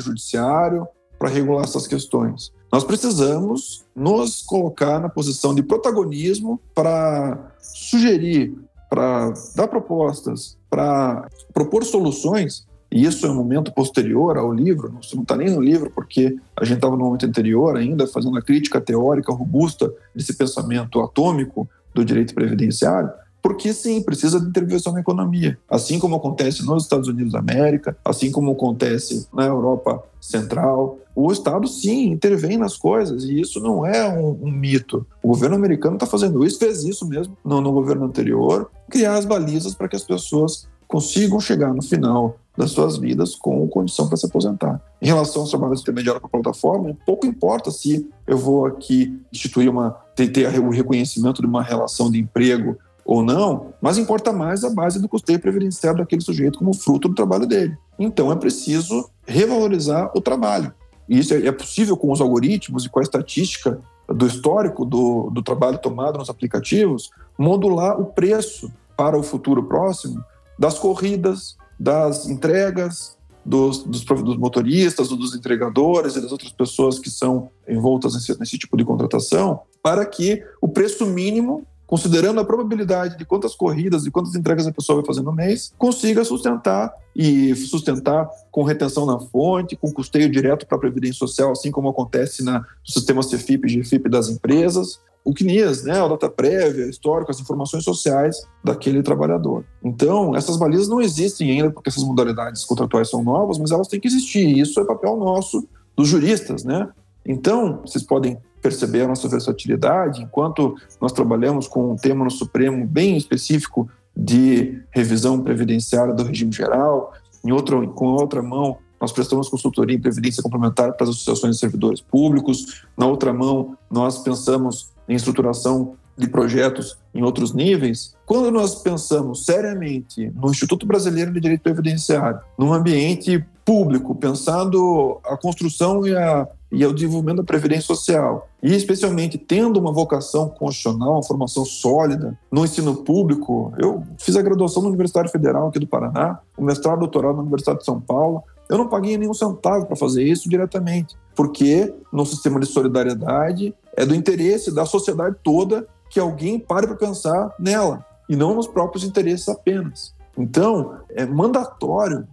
Judiciário 0.00 0.86
para 1.18 1.28
regular 1.28 1.64
essas 1.64 1.86
questões. 1.86 2.52
Nós 2.70 2.84
precisamos 2.84 3.84
nos 3.96 4.42
colocar 4.42 5.00
na 5.00 5.08
posição 5.08 5.54
de 5.54 5.62
protagonismo 5.62 6.60
para 6.74 7.52
sugerir, 7.60 8.56
para 8.88 9.32
dar 9.56 9.66
propostas, 9.66 10.56
para 10.70 11.26
propor 11.52 11.84
soluções 11.84 12.68
e 12.90 13.04
isso 13.04 13.26
é 13.26 13.30
um 13.30 13.34
momento 13.34 13.72
posterior 13.72 14.38
ao 14.38 14.52
livro, 14.52 14.90
não 14.90 15.00
está 15.00 15.36
nem 15.36 15.50
no 15.50 15.60
livro, 15.60 15.90
porque 15.90 16.36
a 16.56 16.64
gente 16.64 16.76
estava 16.76 16.96
no 16.96 17.04
momento 17.04 17.26
anterior 17.26 17.76
ainda, 17.76 18.06
fazendo 18.06 18.38
a 18.38 18.42
crítica 18.42 18.80
teórica 18.80 19.32
robusta 19.32 19.92
desse 20.14 20.34
pensamento 20.34 21.00
atômico 21.00 21.68
do 21.94 22.02
direito 22.02 22.34
previdenciário, 22.34 23.10
porque 23.48 23.72
sim, 23.72 24.02
precisa 24.02 24.38
de 24.38 24.46
intervenção 24.46 24.92
na 24.92 25.00
economia. 25.00 25.58
Assim 25.70 25.98
como 25.98 26.14
acontece 26.14 26.62
nos 26.66 26.82
Estados 26.82 27.08
Unidos 27.08 27.32
da 27.32 27.38
América, 27.38 27.96
assim 28.04 28.30
como 28.30 28.52
acontece 28.52 29.26
na 29.32 29.46
Europa 29.46 30.04
Central, 30.20 30.98
o 31.16 31.32
Estado 31.32 31.66
sim 31.66 32.10
intervém 32.10 32.58
nas 32.58 32.76
coisas 32.76 33.24
e 33.24 33.40
isso 33.40 33.58
não 33.58 33.86
é 33.86 34.06
um, 34.06 34.38
um 34.42 34.50
mito. 34.50 35.06
O 35.22 35.28
governo 35.28 35.56
americano 35.56 35.96
está 35.96 36.04
fazendo 36.04 36.44
isso, 36.44 36.58
fez 36.58 36.84
isso 36.84 37.08
mesmo 37.08 37.38
no, 37.42 37.62
no 37.62 37.72
governo 37.72 38.04
anterior, 38.04 38.70
criar 38.90 39.14
as 39.14 39.24
balizas 39.24 39.74
para 39.74 39.88
que 39.88 39.96
as 39.96 40.04
pessoas 40.04 40.68
consigam 40.86 41.40
chegar 41.40 41.72
no 41.72 41.82
final 41.82 42.36
das 42.54 42.72
suas 42.72 42.98
vidas 42.98 43.34
com 43.34 43.66
condição 43.68 44.08
para 44.08 44.18
se 44.18 44.26
aposentar. 44.26 44.78
Em 45.00 45.06
relação 45.06 45.40
aos 45.40 45.50
trabalhos 45.50 45.80
intermediários 45.80 46.20
para 46.20 46.28
a 46.28 46.42
plataforma, 46.42 46.94
pouco 47.06 47.24
importa 47.24 47.70
se 47.70 48.10
eu 48.26 48.36
vou 48.36 48.66
aqui 48.66 49.18
instituir 49.32 49.70
uma 49.70 49.96
ter 50.14 50.58
o 50.58 50.68
reconhecimento 50.68 51.40
de 51.40 51.46
uma 51.46 51.62
relação 51.62 52.10
de 52.10 52.18
emprego 52.18 52.76
ou 53.08 53.22
não, 53.22 53.72
mas 53.80 53.96
importa 53.96 54.34
mais 54.34 54.62
a 54.64 54.68
base 54.68 55.00
do 55.00 55.08
custeio 55.08 55.40
previdenciário 55.40 56.00
daquele 56.00 56.20
sujeito 56.20 56.58
como 56.58 56.74
fruto 56.74 57.08
do 57.08 57.14
trabalho 57.14 57.46
dele. 57.46 57.74
Então 57.98 58.30
é 58.30 58.36
preciso 58.36 59.08
revalorizar 59.26 60.10
o 60.14 60.20
trabalho. 60.20 60.74
E 61.08 61.18
isso 61.18 61.32
é 61.32 61.50
possível 61.50 61.96
com 61.96 62.12
os 62.12 62.20
algoritmos 62.20 62.84
e 62.84 62.90
com 62.90 62.98
a 62.98 63.02
estatística 63.02 63.80
do 64.06 64.26
histórico 64.26 64.84
do, 64.84 65.30
do 65.30 65.42
trabalho 65.42 65.78
tomado 65.78 66.18
nos 66.18 66.28
aplicativos, 66.28 67.08
modular 67.38 67.98
o 67.98 68.04
preço 68.04 68.70
para 68.94 69.16
o 69.16 69.22
futuro 69.22 69.64
próximo 69.64 70.22
das 70.58 70.78
corridas, 70.78 71.56
das 71.80 72.28
entregas, 72.28 73.16
dos, 73.42 73.84
dos, 73.84 74.04
dos, 74.04 74.36
motoristas, 74.36 75.08
dos 75.08 75.34
entregadores 75.34 76.14
e 76.14 76.20
das 76.20 76.30
outras 76.30 76.52
pessoas 76.52 76.98
que 76.98 77.08
são 77.08 77.48
envoltas 77.66 78.12
nesse, 78.12 78.38
nesse 78.38 78.58
tipo 78.58 78.76
de 78.76 78.84
contratação, 78.84 79.60
para 79.82 80.04
que 80.04 80.44
o 80.60 80.68
preço 80.68 81.06
mínimo 81.06 81.66
considerando 81.88 82.38
a 82.38 82.44
probabilidade 82.44 83.16
de 83.16 83.24
quantas 83.24 83.54
corridas 83.56 84.04
e 84.04 84.10
quantas 84.10 84.34
entregas 84.34 84.66
a 84.66 84.72
pessoa 84.72 84.96
vai 84.96 85.06
fazer 85.06 85.22
no 85.22 85.32
mês, 85.32 85.72
consiga 85.78 86.22
sustentar 86.22 86.92
e 87.16 87.56
sustentar 87.56 88.28
com 88.50 88.62
retenção 88.62 89.06
na 89.06 89.18
fonte, 89.18 89.74
com 89.74 89.90
custeio 89.90 90.30
direto 90.30 90.66
para 90.66 90.76
a 90.76 90.80
Previdência 90.80 91.18
Social, 91.18 91.50
assim 91.50 91.70
como 91.70 91.88
acontece 91.88 92.44
na, 92.44 92.60
no 92.60 92.92
sistema 92.92 93.22
CFIP 93.22 93.66
e 93.66 93.80
GFIP 93.80 94.06
das 94.10 94.28
empresas, 94.28 95.00
o 95.24 95.32
CNIAS, 95.32 95.84
né, 95.84 95.98
a 95.98 96.06
data 96.08 96.28
prévia, 96.28 96.84
histórico, 96.86 97.30
as 97.30 97.40
informações 97.40 97.84
sociais 97.84 98.36
daquele 98.62 99.02
trabalhador. 99.02 99.64
Então, 99.82 100.36
essas 100.36 100.58
balizas 100.58 100.88
não 100.88 101.00
existem 101.00 101.50
ainda 101.50 101.70
porque 101.70 101.88
essas 101.88 102.04
modalidades 102.04 102.64
contratuais 102.66 103.08
são 103.08 103.24
novas, 103.24 103.58
mas 103.58 103.70
elas 103.70 103.88
têm 103.88 103.98
que 103.98 104.08
existir. 104.08 104.46
E 104.46 104.60
isso 104.60 104.78
é 104.78 104.84
papel 104.84 105.16
nosso, 105.16 105.66
dos 105.96 106.08
juristas, 106.08 106.64
né? 106.64 106.88
Então, 107.26 107.80
vocês 107.84 108.04
podem 108.04 108.38
perceber 108.60 109.02
a 109.02 109.08
nossa 109.08 109.28
versatilidade, 109.28 110.22
enquanto 110.22 110.76
nós 111.00 111.12
trabalhamos 111.12 111.66
com 111.66 111.92
um 111.92 111.96
tema 111.96 112.24
no 112.24 112.30
Supremo 112.30 112.86
bem 112.86 113.16
específico 113.16 113.88
de 114.16 114.82
revisão 114.90 115.40
previdenciária 115.40 116.12
do 116.12 116.24
regime 116.24 116.52
geral, 116.52 117.12
em 117.44 117.52
outro, 117.52 117.88
com 117.90 118.06
outra 118.06 118.42
mão 118.42 118.78
nós 119.00 119.12
prestamos 119.12 119.48
consultoria 119.48 119.96
em 119.96 120.00
previdência 120.00 120.42
complementar 120.42 120.92
para 120.94 121.04
as 121.04 121.10
associações 121.10 121.54
de 121.54 121.60
servidores 121.60 122.00
públicos. 122.00 122.84
Na 122.96 123.06
outra 123.06 123.32
mão, 123.32 123.76
nós 123.90 124.18
pensamos 124.18 124.92
em 125.08 125.14
estruturação 125.14 125.94
de 126.16 126.28
projetos 126.28 126.98
em 127.14 127.22
outros 127.22 127.54
níveis. 127.54 128.16
Quando 128.26 128.50
nós 128.50 128.82
pensamos 128.82 129.44
seriamente 129.44 130.30
no 130.34 130.50
Instituto 130.50 130.84
Brasileiro 130.84 131.32
de 131.32 131.40
Direito 131.40 131.62
Previdenciário, 131.62 132.40
num 132.58 132.72
ambiente 132.72 133.44
público, 133.68 134.14
pensando 134.14 135.20
a 135.26 135.36
construção 135.36 136.06
e, 136.06 136.16
a, 136.16 136.48
e 136.72 136.86
o 136.86 136.94
desenvolvimento 136.94 137.36
da 137.36 137.44
previdência 137.44 137.82
social, 137.82 138.48
e 138.62 138.74
especialmente 138.74 139.36
tendo 139.36 139.78
uma 139.78 139.92
vocação 139.92 140.48
constitucional, 140.48 141.12
uma 141.12 141.22
formação 141.22 141.66
sólida 141.66 142.34
no 142.50 142.64
ensino 142.64 143.04
público, 143.04 143.70
eu 143.78 144.02
fiz 144.16 144.36
a 144.36 144.40
graduação 144.40 144.80
na 144.80 144.88
Universidade 144.88 145.30
Federal 145.30 145.68
aqui 145.68 145.78
do 145.78 145.86
Paraná, 145.86 146.38
o 146.56 146.64
mestrado 146.64 146.96
e 146.96 147.00
doutorado 147.00 147.34
na 147.34 147.42
Universidade 147.42 147.80
de 147.80 147.84
São 147.84 148.00
Paulo, 148.00 148.42
eu 148.70 148.78
não 148.78 148.88
paguei 148.88 149.18
nenhum 149.18 149.34
centavo 149.34 149.84
para 149.84 149.96
fazer 149.96 150.22
isso 150.24 150.48
diretamente, 150.48 151.14
porque 151.36 151.94
no 152.10 152.24
sistema 152.24 152.58
de 152.58 152.64
solidariedade 152.64 153.74
é 153.94 154.06
do 154.06 154.14
interesse 154.14 154.74
da 154.74 154.86
sociedade 154.86 155.36
toda 155.44 155.86
que 156.08 156.18
alguém 156.18 156.58
pare 156.58 156.86
para 156.86 156.96
pensar 156.96 157.54
nela 157.60 158.02
e 158.30 158.34
não 158.34 158.54
nos 158.54 158.66
próprios 158.66 159.04
interesses 159.04 159.46
apenas. 159.46 160.16
Então, 160.38 161.00
é 161.10 161.26
mandatório, 161.26 162.26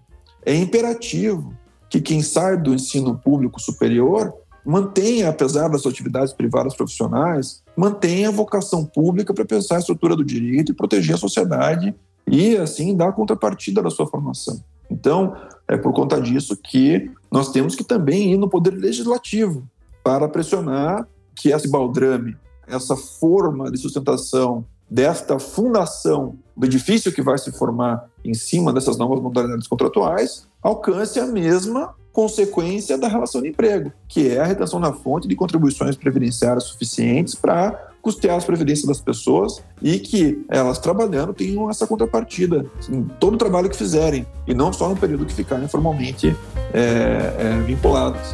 é 0.46 0.56
imperativo 0.56 1.54
que 1.90 2.00
quem 2.00 2.22
sai 2.22 2.58
do 2.58 2.74
ensino 2.74 3.18
público 3.18 3.60
superior 3.60 4.34
mantenha, 4.66 5.30
apesar 5.30 5.68
das 5.68 5.86
atividades 5.86 6.34
privadas 6.34 6.76
profissionais, 6.76 7.64
mantenha 7.76 8.30
a 8.30 8.32
vocação 8.32 8.84
pública 8.84 9.34
para 9.34 9.46
pensar 9.46 9.76
a 9.76 9.80
estrutura 9.80 10.16
do 10.16 10.24
direito 10.24 10.72
e 10.72 10.76
proteger 10.76 11.16
a 11.16 11.20
sociedade 11.20 11.94
e, 12.28 12.58
assim, 12.58 12.96
dar 12.96 13.10
a 13.10 13.14
contrapartida 13.14 13.82
da 13.82 13.92
sua 13.92 14.08
formação. 14.08 14.64
Então, 14.90 15.36
é 15.68 15.78
por 15.78 15.94
conta 15.94 16.20
disso 16.20 16.58
que 16.58 17.12
nós 17.32 17.52
temos 17.52 17.76
que 17.76 17.84
também 17.84 18.34
ir 18.34 18.38
no 18.38 18.50
poder 18.50 18.72
legislativo 18.72 19.68
para 20.04 20.28
pressionar 20.28 21.08
que 21.36 21.52
esse 21.52 21.70
baldrame, 21.70 22.36
essa 22.68 22.96
forma 22.96 23.72
de 23.72 23.78
sustentação 23.78 24.66
desta 24.90 25.40
fundação 25.40 26.36
do 26.56 26.66
edifício 26.66 27.12
que 27.12 27.22
vai 27.22 27.38
se 27.38 27.52
formar 27.52 28.06
em 28.24 28.34
cima 28.34 28.72
dessas 28.72 28.98
novas 28.98 29.20
modalidades 29.20 29.68
contratuais 29.68 30.48
alcance 30.62 31.20
a 31.20 31.26
mesma 31.26 31.94
consequência 32.12 32.98
da 32.98 33.10
relação 33.10 33.42
de 33.42 33.50
emprego, 33.50 33.92
que 34.08 34.30
é 34.30 34.40
a 34.40 34.46
retenção 34.46 34.80
na 34.80 34.94
fonte 34.94 35.28
de 35.28 35.36
contribuições 35.36 35.98
previdenciárias 35.98 36.64
suficientes 36.64 37.36
para 37.36 37.92
custear 38.02 38.38
as 38.38 38.46
previdências 38.46 38.88
das 38.88 39.02
pessoas 39.02 39.62
e 39.82 40.00
que 40.00 40.46
elas 40.48 40.80
trabalhando 40.80 41.34
tenham 41.34 41.70
essa 41.70 41.86
contrapartida 41.86 42.66
em 42.88 43.04
todo 43.20 43.34
o 43.34 43.38
trabalho 43.38 43.70
que 43.70 43.76
fizerem 43.76 44.26
e 44.48 44.54
não 44.54 44.72
só 44.72 44.88
no 44.88 44.96
período 44.96 45.26
que 45.26 45.34
ficarem 45.34 45.68
formalmente 45.68 46.34
é, 46.74 47.36
é, 47.38 47.62
vinculadas. 47.66 48.34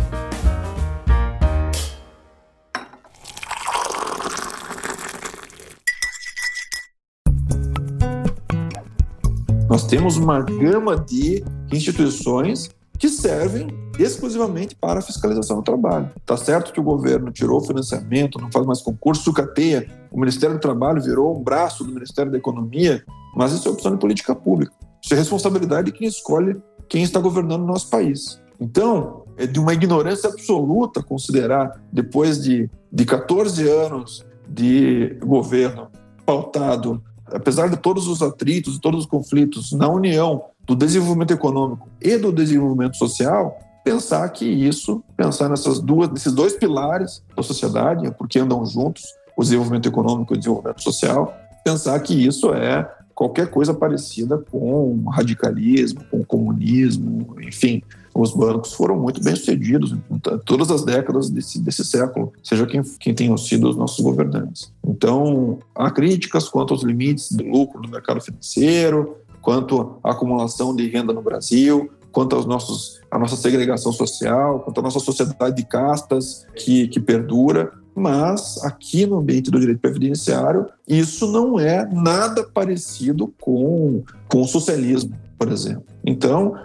Nós 9.72 9.86
temos 9.86 10.18
uma 10.18 10.42
gama 10.42 10.98
de 10.98 11.46
instituições 11.72 12.70
que 13.00 13.08
servem 13.08 13.70
exclusivamente 13.98 14.76
para 14.76 15.00
a 15.00 15.02
fiscalização 15.02 15.56
do 15.56 15.64
trabalho. 15.64 16.10
Tá 16.26 16.36
certo 16.36 16.74
que 16.74 16.80
o 16.82 16.84
governo 16.84 17.32
tirou 17.32 17.62
o 17.62 17.64
financiamento, 17.64 18.38
não 18.38 18.52
faz 18.52 18.66
mais 18.66 18.82
concurso, 18.82 19.24
sucateia. 19.24 19.88
O 20.12 20.20
Ministério 20.20 20.58
do 20.58 20.60
Trabalho 20.60 21.02
virou 21.02 21.40
um 21.40 21.42
braço 21.42 21.86
do 21.86 21.94
Ministério 21.94 22.30
da 22.30 22.38
Economia, 22.38 23.02
mas 23.34 23.54
isso 23.54 23.66
é 23.66 23.72
opção 23.72 23.94
de 23.94 23.98
política 23.98 24.36
pública. 24.36 24.74
Isso 25.02 25.14
é 25.14 25.18
responsabilidade 25.18 25.90
de 25.90 25.98
quem 25.98 26.06
escolhe 26.06 26.62
quem 26.90 27.04
está 27.04 27.22
governando 27.22 27.62
o 27.62 27.68
nosso 27.68 27.90
país. 27.90 28.42
Então, 28.60 29.24
é 29.38 29.48
de 29.48 29.58
uma 29.58 29.74
ignorância 29.74 30.30
absoluta 30.30 31.02
considerar, 31.02 31.82
depois 31.90 32.44
de, 32.44 32.70
de 32.92 33.06
14 33.06 33.70
anos 33.70 34.26
de 34.50 35.18
governo 35.24 35.88
pautado, 36.26 37.02
apesar 37.34 37.70
de 37.70 37.78
todos 37.78 38.08
os 38.08 38.22
atritos, 38.22 38.80
todos 38.80 39.02
os 39.02 39.06
conflitos 39.06 39.72
na 39.72 39.88
União 39.88 40.44
do 40.65 40.76
desenvolvimento 40.76 41.32
econômico 41.32 41.89
e 42.02 42.17
do 42.17 42.32
desenvolvimento 42.32 42.98
social, 42.98 43.58
pensar 43.84 44.28
que 44.30 44.46
isso, 44.46 45.04
pensar 45.17 45.50
nessas 45.50 45.80
duas, 45.80 46.10
nesses 46.10 46.34
dois 46.34 46.54
pilares 46.54 47.24
da 47.36 47.44
sociedade, 47.44 48.12
porque 48.17 48.39
andam 48.39 48.65
juntos, 48.65 49.04
o 49.36 49.41
desenvolvimento 49.41 49.88
econômico 49.88 50.34
e 50.34 50.36
o 50.36 50.38
desenvolvimento 50.38 50.82
social, 50.82 51.34
pensar 51.63 52.00
que 52.00 52.13
isso 52.13 52.54
é 52.54 52.89
qualquer 53.13 53.50
coisa 53.50 53.74
parecida 53.74 54.38
com 54.38 55.04
radicalismo, 55.10 56.04
com 56.10 56.24
comunismo, 56.24 57.36
enfim, 57.41 57.82
os 58.13 58.34
bancos 58.34 58.74
foram 58.74 58.97
muito 58.97 59.24
bem 59.24 59.36
sucedidos 59.36 59.93
em 59.93 60.19
todas 60.45 60.69
as 60.69 60.84
décadas 60.84 61.30
desse, 61.30 61.60
desse 61.60 61.86
século, 61.86 62.34
seja 62.43 62.65
quem, 62.65 62.82
quem 63.00 63.13
tenham 63.13 63.38
sido 63.38 63.69
os 63.69 63.78
nossos 63.78 64.04
governantes. 64.04 64.71
Então, 64.86 65.60
há 65.74 65.89
críticas 65.89 66.50
quanto 66.50 66.74
aos 66.74 66.84
limites 66.84 67.32
do 67.32 67.43
lucro 67.45 67.82
do 67.82 67.89
mercado 67.89 68.21
financeiro, 68.21 69.17
quanto 69.41 69.97
à 70.04 70.12
acumulação 70.12 70.76
de 70.76 70.88
renda 70.88 71.13
no 71.13 71.21
Brasil, 71.21 71.89
quanto 72.12 72.36
aos 72.36 72.45
nossos, 72.45 73.00
a 73.10 73.17
nossa 73.17 73.36
segregação 73.36 73.91
social, 73.91 74.60
quanto 74.60 74.80
à 74.80 74.84
nossa 74.84 75.00
sociedade 75.00 75.56
de 75.56 75.65
castas 75.65 76.45
que, 76.56 76.88
que 76.88 77.00
perdura. 77.00 77.71
Mas 77.95 78.63
aqui 78.63 79.06
no 79.06 79.19
ambiente 79.19 79.51
do 79.51 79.60
direito 79.60 79.80
previdenciário, 79.80 80.67
isso 80.88 81.30
não 81.32 81.60
é 81.60 81.88
nada 81.91 82.43
parecido 82.43 83.34
com, 83.39 84.04
com 84.27 84.41
o 84.41 84.47
socialismo, 84.47 85.13
por 85.38 85.51
exemplo. 85.51 85.84
Então, 86.06 86.56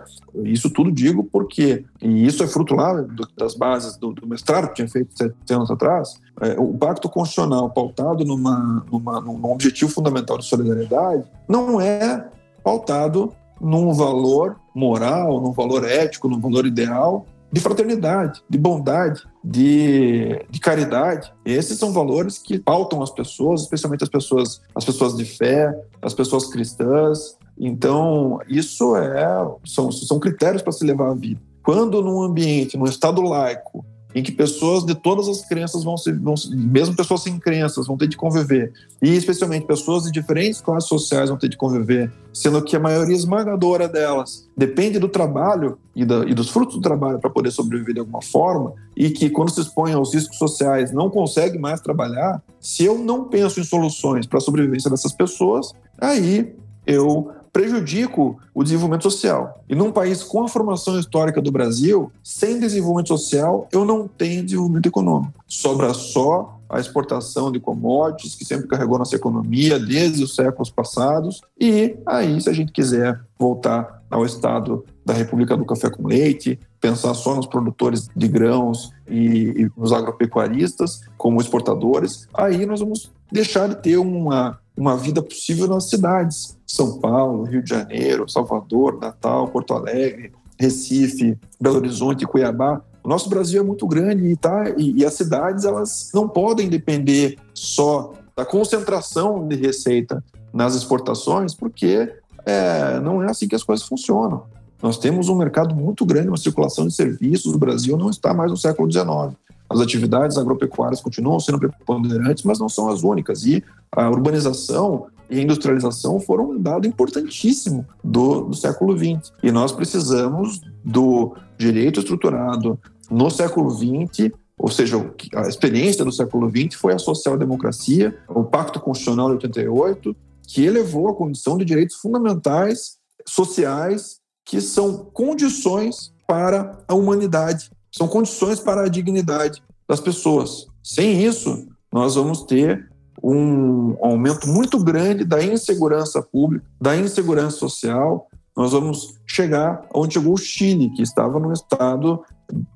isso 0.45 0.71
tudo 0.71 0.93
digo 0.93 1.25
porque, 1.25 1.85
e 2.01 2.27
isso 2.27 2.43
é 2.43 2.47
fruto 2.47 2.75
lá 2.75 3.05
das 3.37 3.55
bases 3.55 3.97
do, 3.97 4.13
do 4.13 4.27
mestrado 4.27 4.69
que 4.69 4.75
tinha 4.75 4.89
feito 4.89 5.17
sete 5.17 5.35
anos 5.53 5.71
atrás, 5.71 6.21
é, 6.41 6.59
o 6.59 6.75
pacto 6.75 7.09
constitucional 7.09 7.71
pautado 7.71 8.25
numa, 8.25 8.85
numa, 8.91 9.21
num 9.21 9.51
objetivo 9.51 9.91
fundamental 9.91 10.39
de 10.39 10.45
solidariedade 10.45 11.25
não 11.49 11.81
é 11.81 12.29
pautado 12.63 13.33
num 13.61 13.93
valor 13.93 14.57
moral, 14.75 15.41
num 15.41 15.53
valor 15.53 15.85
ético, 15.85 16.29
num 16.29 16.41
valor 16.41 16.67
ideal 16.67 17.27
de 17.53 17.61
fraternidade, 17.61 18.43
de 18.49 18.59
bondade, 18.59 19.23
de, 19.43 20.45
de, 20.51 20.61
caridade. 20.61 21.33
Esses 21.45 21.79
são 21.79 21.93
valores 21.93 22.39
que 22.39 22.59
pautam 22.59 23.03
as 23.03 23.11
pessoas, 23.11 23.63
especialmente 23.63 24.05
as 24.05 24.11
pessoas, 24.11 24.61
as 24.75 24.85
pessoas 24.85 25.17
de 25.17 25.25
fé, 25.25 25.73
as 26.03 26.13
pessoas 26.13 26.47
cristãs, 26.47 27.37
então, 27.59 28.39
isso 28.49 28.97
é, 28.97 29.27
são, 29.65 29.91
são 29.91 30.21
critérios 30.21 30.63
para 30.63 30.73
se 30.73 30.85
levar 30.85 31.11
a 31.11 31.15
vida. 31.15 31.41
Quando 31.63 32.03
num 32.03 32.23
ambiente, 32.23 32.77
num 32.77 32.85
estado 32.85 33.23
laico, 33.23 33.85
em 34.17 34.23
que 34.23 34.33
pessoas 34.33 34.83
de 34.83 34.95
todas 34.95 35.29
as 35.29 35.47
crenças 35.47 35.85
vão 35.85 35.95
se, 35.95 36.11
vão, 36.11 36.35
mesmo 36.51 36.97
pessoas 36.97 37.23
sem 37.23 37.39
crenças, 37.39 37.87
vão 37.87 37.99
ter 37.99 38.09
de 38.09 38.17
conviver, 38.17 38.73
e 39.03 39.15
especialmente 39.15 39.67
pessoas 39.67 40.05
de 40.05 40.11
diferentes 40.11 40.59
classes 40.63 40.89
sociais 40.89 41.29
vão 41.29 41.37
ter 41.37 41.51
de 41.51 41.57
conviver, 41.59 42.11
sendo 42.33 42.63
que 42.63 42.75
a 42.75 42.81
maioria 42.81 43.15
esmagadora 43.15 43.87
delas 43.87 44.49
depende 44.57 44.99
do 44.99 45.07
trabalho 45.07 45.77
e, 45.95 46.03
da, 46.03 46.25
e 46.25 46.33
dos 46.33 46.49
frutos 46.49 46.77
do 46.77 46.81
trabalho 46.81 47.19
para 47.19 47.29
poder 47.29 47.51
sobreviver 47.51 47.93
de 47.93 48.01
alguma 48.01 48.23
forma, 48.23 48.73
e 48.97 49.11
que 49.11 49.29
quando 49.29 49.51
se 49.51 49.61
expõe 49.61 49.93
aos 49.93 50.15
riscos 50.15 50.39
sociais 50.39 50.93
não 50.93 51.11
consegue 51.11 51.59
mais 51.59 51.83
trabalhar, 51.83 52.43
se 52.59 52.87
eu 52.87 52.97
não 52.97 53.25
penso 53.25 53.61
em 53.61 53.65
soluções 53.65 54.27
para 54.27 54.39
a 54.39 54.41
sobrevivência 54.41 54.91
dessas 54.91 55.13
pessoas, 55.13 55.73
aí 56.01 56.55
eu 56.87 57.33
prejudico 57.57 58.39
o 58.55 58.63
desenvolvimento 58.63 59.05
social. 59.05 59.65
E 59.67 59.75
num 59.75 59.91
país 59.91 60.23
com 60.23 60.45
a 60.45 60.49
formação 60.49 61.01
histórica 61.01 61.41
do 61.41 61.51
Brasil, 61.51 62.13
sem 62.23 62.61
desenvolvimento 62.61 63.09
social, 63.09 63.67
eu 63.73 63.83
não 63.83 64.07
tenho 64.07 64.45
desenvolvimento 64.45 64.85
econômico. 64.85 65.43
Sobra 65.49 65.95
só 65.95 66.61
a 66.69 66.79
exportação 66.79 67.51
de 67.51 67.59
commodities, 67.59 68.35
que 68.35 68.45
sempre 68.45 68.69
carregou 68.69 68.99
nossa 68.99 69.17
economia 69.17 69.79
desde 69.79 70.23
os 70.23 70.35
séculos 70.35 70.69
passados. 70.69 71.41
E 71.59 71.97
aí, 72.05 72.39
se 72.43 72.51
a 72.51 72.53
gente 72.53 72.73
quiser 72.73 73.19
voltar 73.39 74.03
ao 74.11 74.27
estado 74.27 74.85
da 75.03 75.15
República 75.15 75.57
do 75.57 75.65
Café 75.65 75.89
com 75.89 76.07
Leite, 76.07 76.59
pensar 76.79 77.15
só 77.15 77.35
nos 77.35 77.47
produtores 77.47 78.11
de 78.15 78.29
grãos 78.29 78.91
e, 79.09 79.63
e 79.63 79.71
nos 79.75 79.95
agropecuaristas 79.95 81.01
como 81.17 81.41
exportadores, 81.41 82.29
aí 82.35 82.67
nós 82.67 82.81
vamos 82.81 83.11
deixar 83.31 83.69
de 83.69 83.77
ter 83.77 83.97
uma 83.97 84.59
uma 84.77 84.97
vida 84.97 85.23
possível 85.23 85.67
nas 85.67 85.89
cidades. 85.89 86.57
São 86.67 86.99
Paulo, 86.99 87.45
Rio 87.45 87.63
de 87.63 87.71
Janeiro, 87.71 88.29
Salvador, 88.29 88.99
Natal, 89.01 89.49
Porto 89.49 89.73
Alegre, 89.73 90.33
Recife, 90.59 91.39
Belo 91.61 91.77
Horizonte, 91.77 92.27
Cuiabá. 92.27 92.83
O 93.03 93.09
nosso 93.09 93.31
Brasil 93.31 93.61
é 93.61 93.65
muito 93.65 93.87
grande 93.87 94.27
e, 94.27 94.37
tá, 94.37 94.69
e, 94.77 94.99
e 94.99 95.05
as 95.05 95.15
cidades 95.15 95.65
elas 95.65 96.11
não 96.13 96.29
podem 96.29 96.69
depender 96.69 97.39
só 97.55 98.13
da 98.37 98.45
concentração 98.45 99.47
de 99.47 99.57
receita 99.57 100.23
nas 100.53 100.75
exportações, 100.75 101.55
porque 101.55 102.13
é, 102.45 103.01
não 103.01 103.23
é 103.23 103.31
assim 103.31 103.49
que 103.49 103.55
as 103.55 103.63
coisas 103.63 103.87
funcionam. 103.87 104.45
Nós 104.83 104.99
temos 104.99 105.29
um 105.29 105.37
mercado 105.37 105.75
muito 105.75 106.05
grande, 106.05 106.29
uma 106.29 106.37
circulação 106.37 106.87
de 106.87 106.95
serviços. 106.95 107.55
O 107.55 107.59
Brasil 107.59 107.97
não 107.97 108.11
está 108.11 108.35
mais 108.35 108.51
no 108.51 108.57
século 108.57 108.91
XIX. 108.91 109.35
As 109.69 109.81
atividades 109.81 110.39
agropecuárias 110.39 111.01
continuam 111.01 111.41
sendo 111.41 111.59
preponderantes, 111.59 112.45
mas 112.45 112.59
não 112.59 112.69
são 112.69 112.89
as 112.89 113.03
únicas. 113.03 113.45
E 113.45 113.63
a 113.93 114.09
urbanização 114.09 115.07
e 115.29 115.39
a 115.39 115.43
industrialização 115.43 116.21
foram 116.21 116.51
um 116.51 116.61
dado 116.61 116.87
importantíssimo 116.87 117.87
do, 118.03 118.43
do 118.43 118.57
século 118.57 118.97
XX. 118.97 119.33
E 119.43 119.51
nós 119.51 119.73
precisamos 119.73 120.61
do 120.85 121.35
direito 121.59 122.01
estruturado 122.01 122.79
no 123.11 123.31
século 123.31 123.71
XX 123.71 124.33
ou 124.59 124.71
seja, 124.71 124.97
a 125.35 125.43
experiência 125.43 126.05
do 126.05 126.11
século 126.11 126.51
XX 126.51 126.81
foi 126.81 126.95
a 126.95 126.99
social-democracia, 126.99 128.17
o 128.27 128.43
Pacto 128.43 128.81
Constitucional 128.81 129.29
de 129.29 129.35
88, 129.35 130.17
que 130.47 130.65
elevou 130.65 131.09
a 131.09 131.15
condição 131.15 131.59
de 131.59 131.65
direitos 131.65 131.97
fundamentais 131.97 132.97
sociais 133.29 134.19
que 134.45 134.61
são 134.61 135.05
condições 135.13 136.13
para 136.27 136.79
a 136.89 136.95
humanidade 136.95 137.71
são 137.97 138.07
condições 138.07 138.61
para 138.61 138.83
a 138.83 138.89
dignidade 138.89 139.63
das 139.89 140.01
pessoas. 140.01 140.67
Sem 140.83 141.23
isso, 141.25 141.67
nós 141.91 142.15
vamos 142.15 142.43
ter 142.43 142.91
um 143.23 143.97
aumento 144.03 144.47
muito 144.47 144.79
grande 144.79 145.25
da 145.25 145.43
insegurança 145.43 146.21
pública, 146.23 146.67
da 146.79 146.95
insegurança 146.95 147.57
social. 147.57 148.29
Nós 148.55 148.73
vamos 148.73 149.15
chegar 149.27 149.87
onde 149.95 150.15
chegou 150.15 150.35
o 150.35 150.39
Chile, 150.39 150.91
que 150.91 151.03
estava 151.03 151.41
num 151.41 151.53
estado 151.53 152.23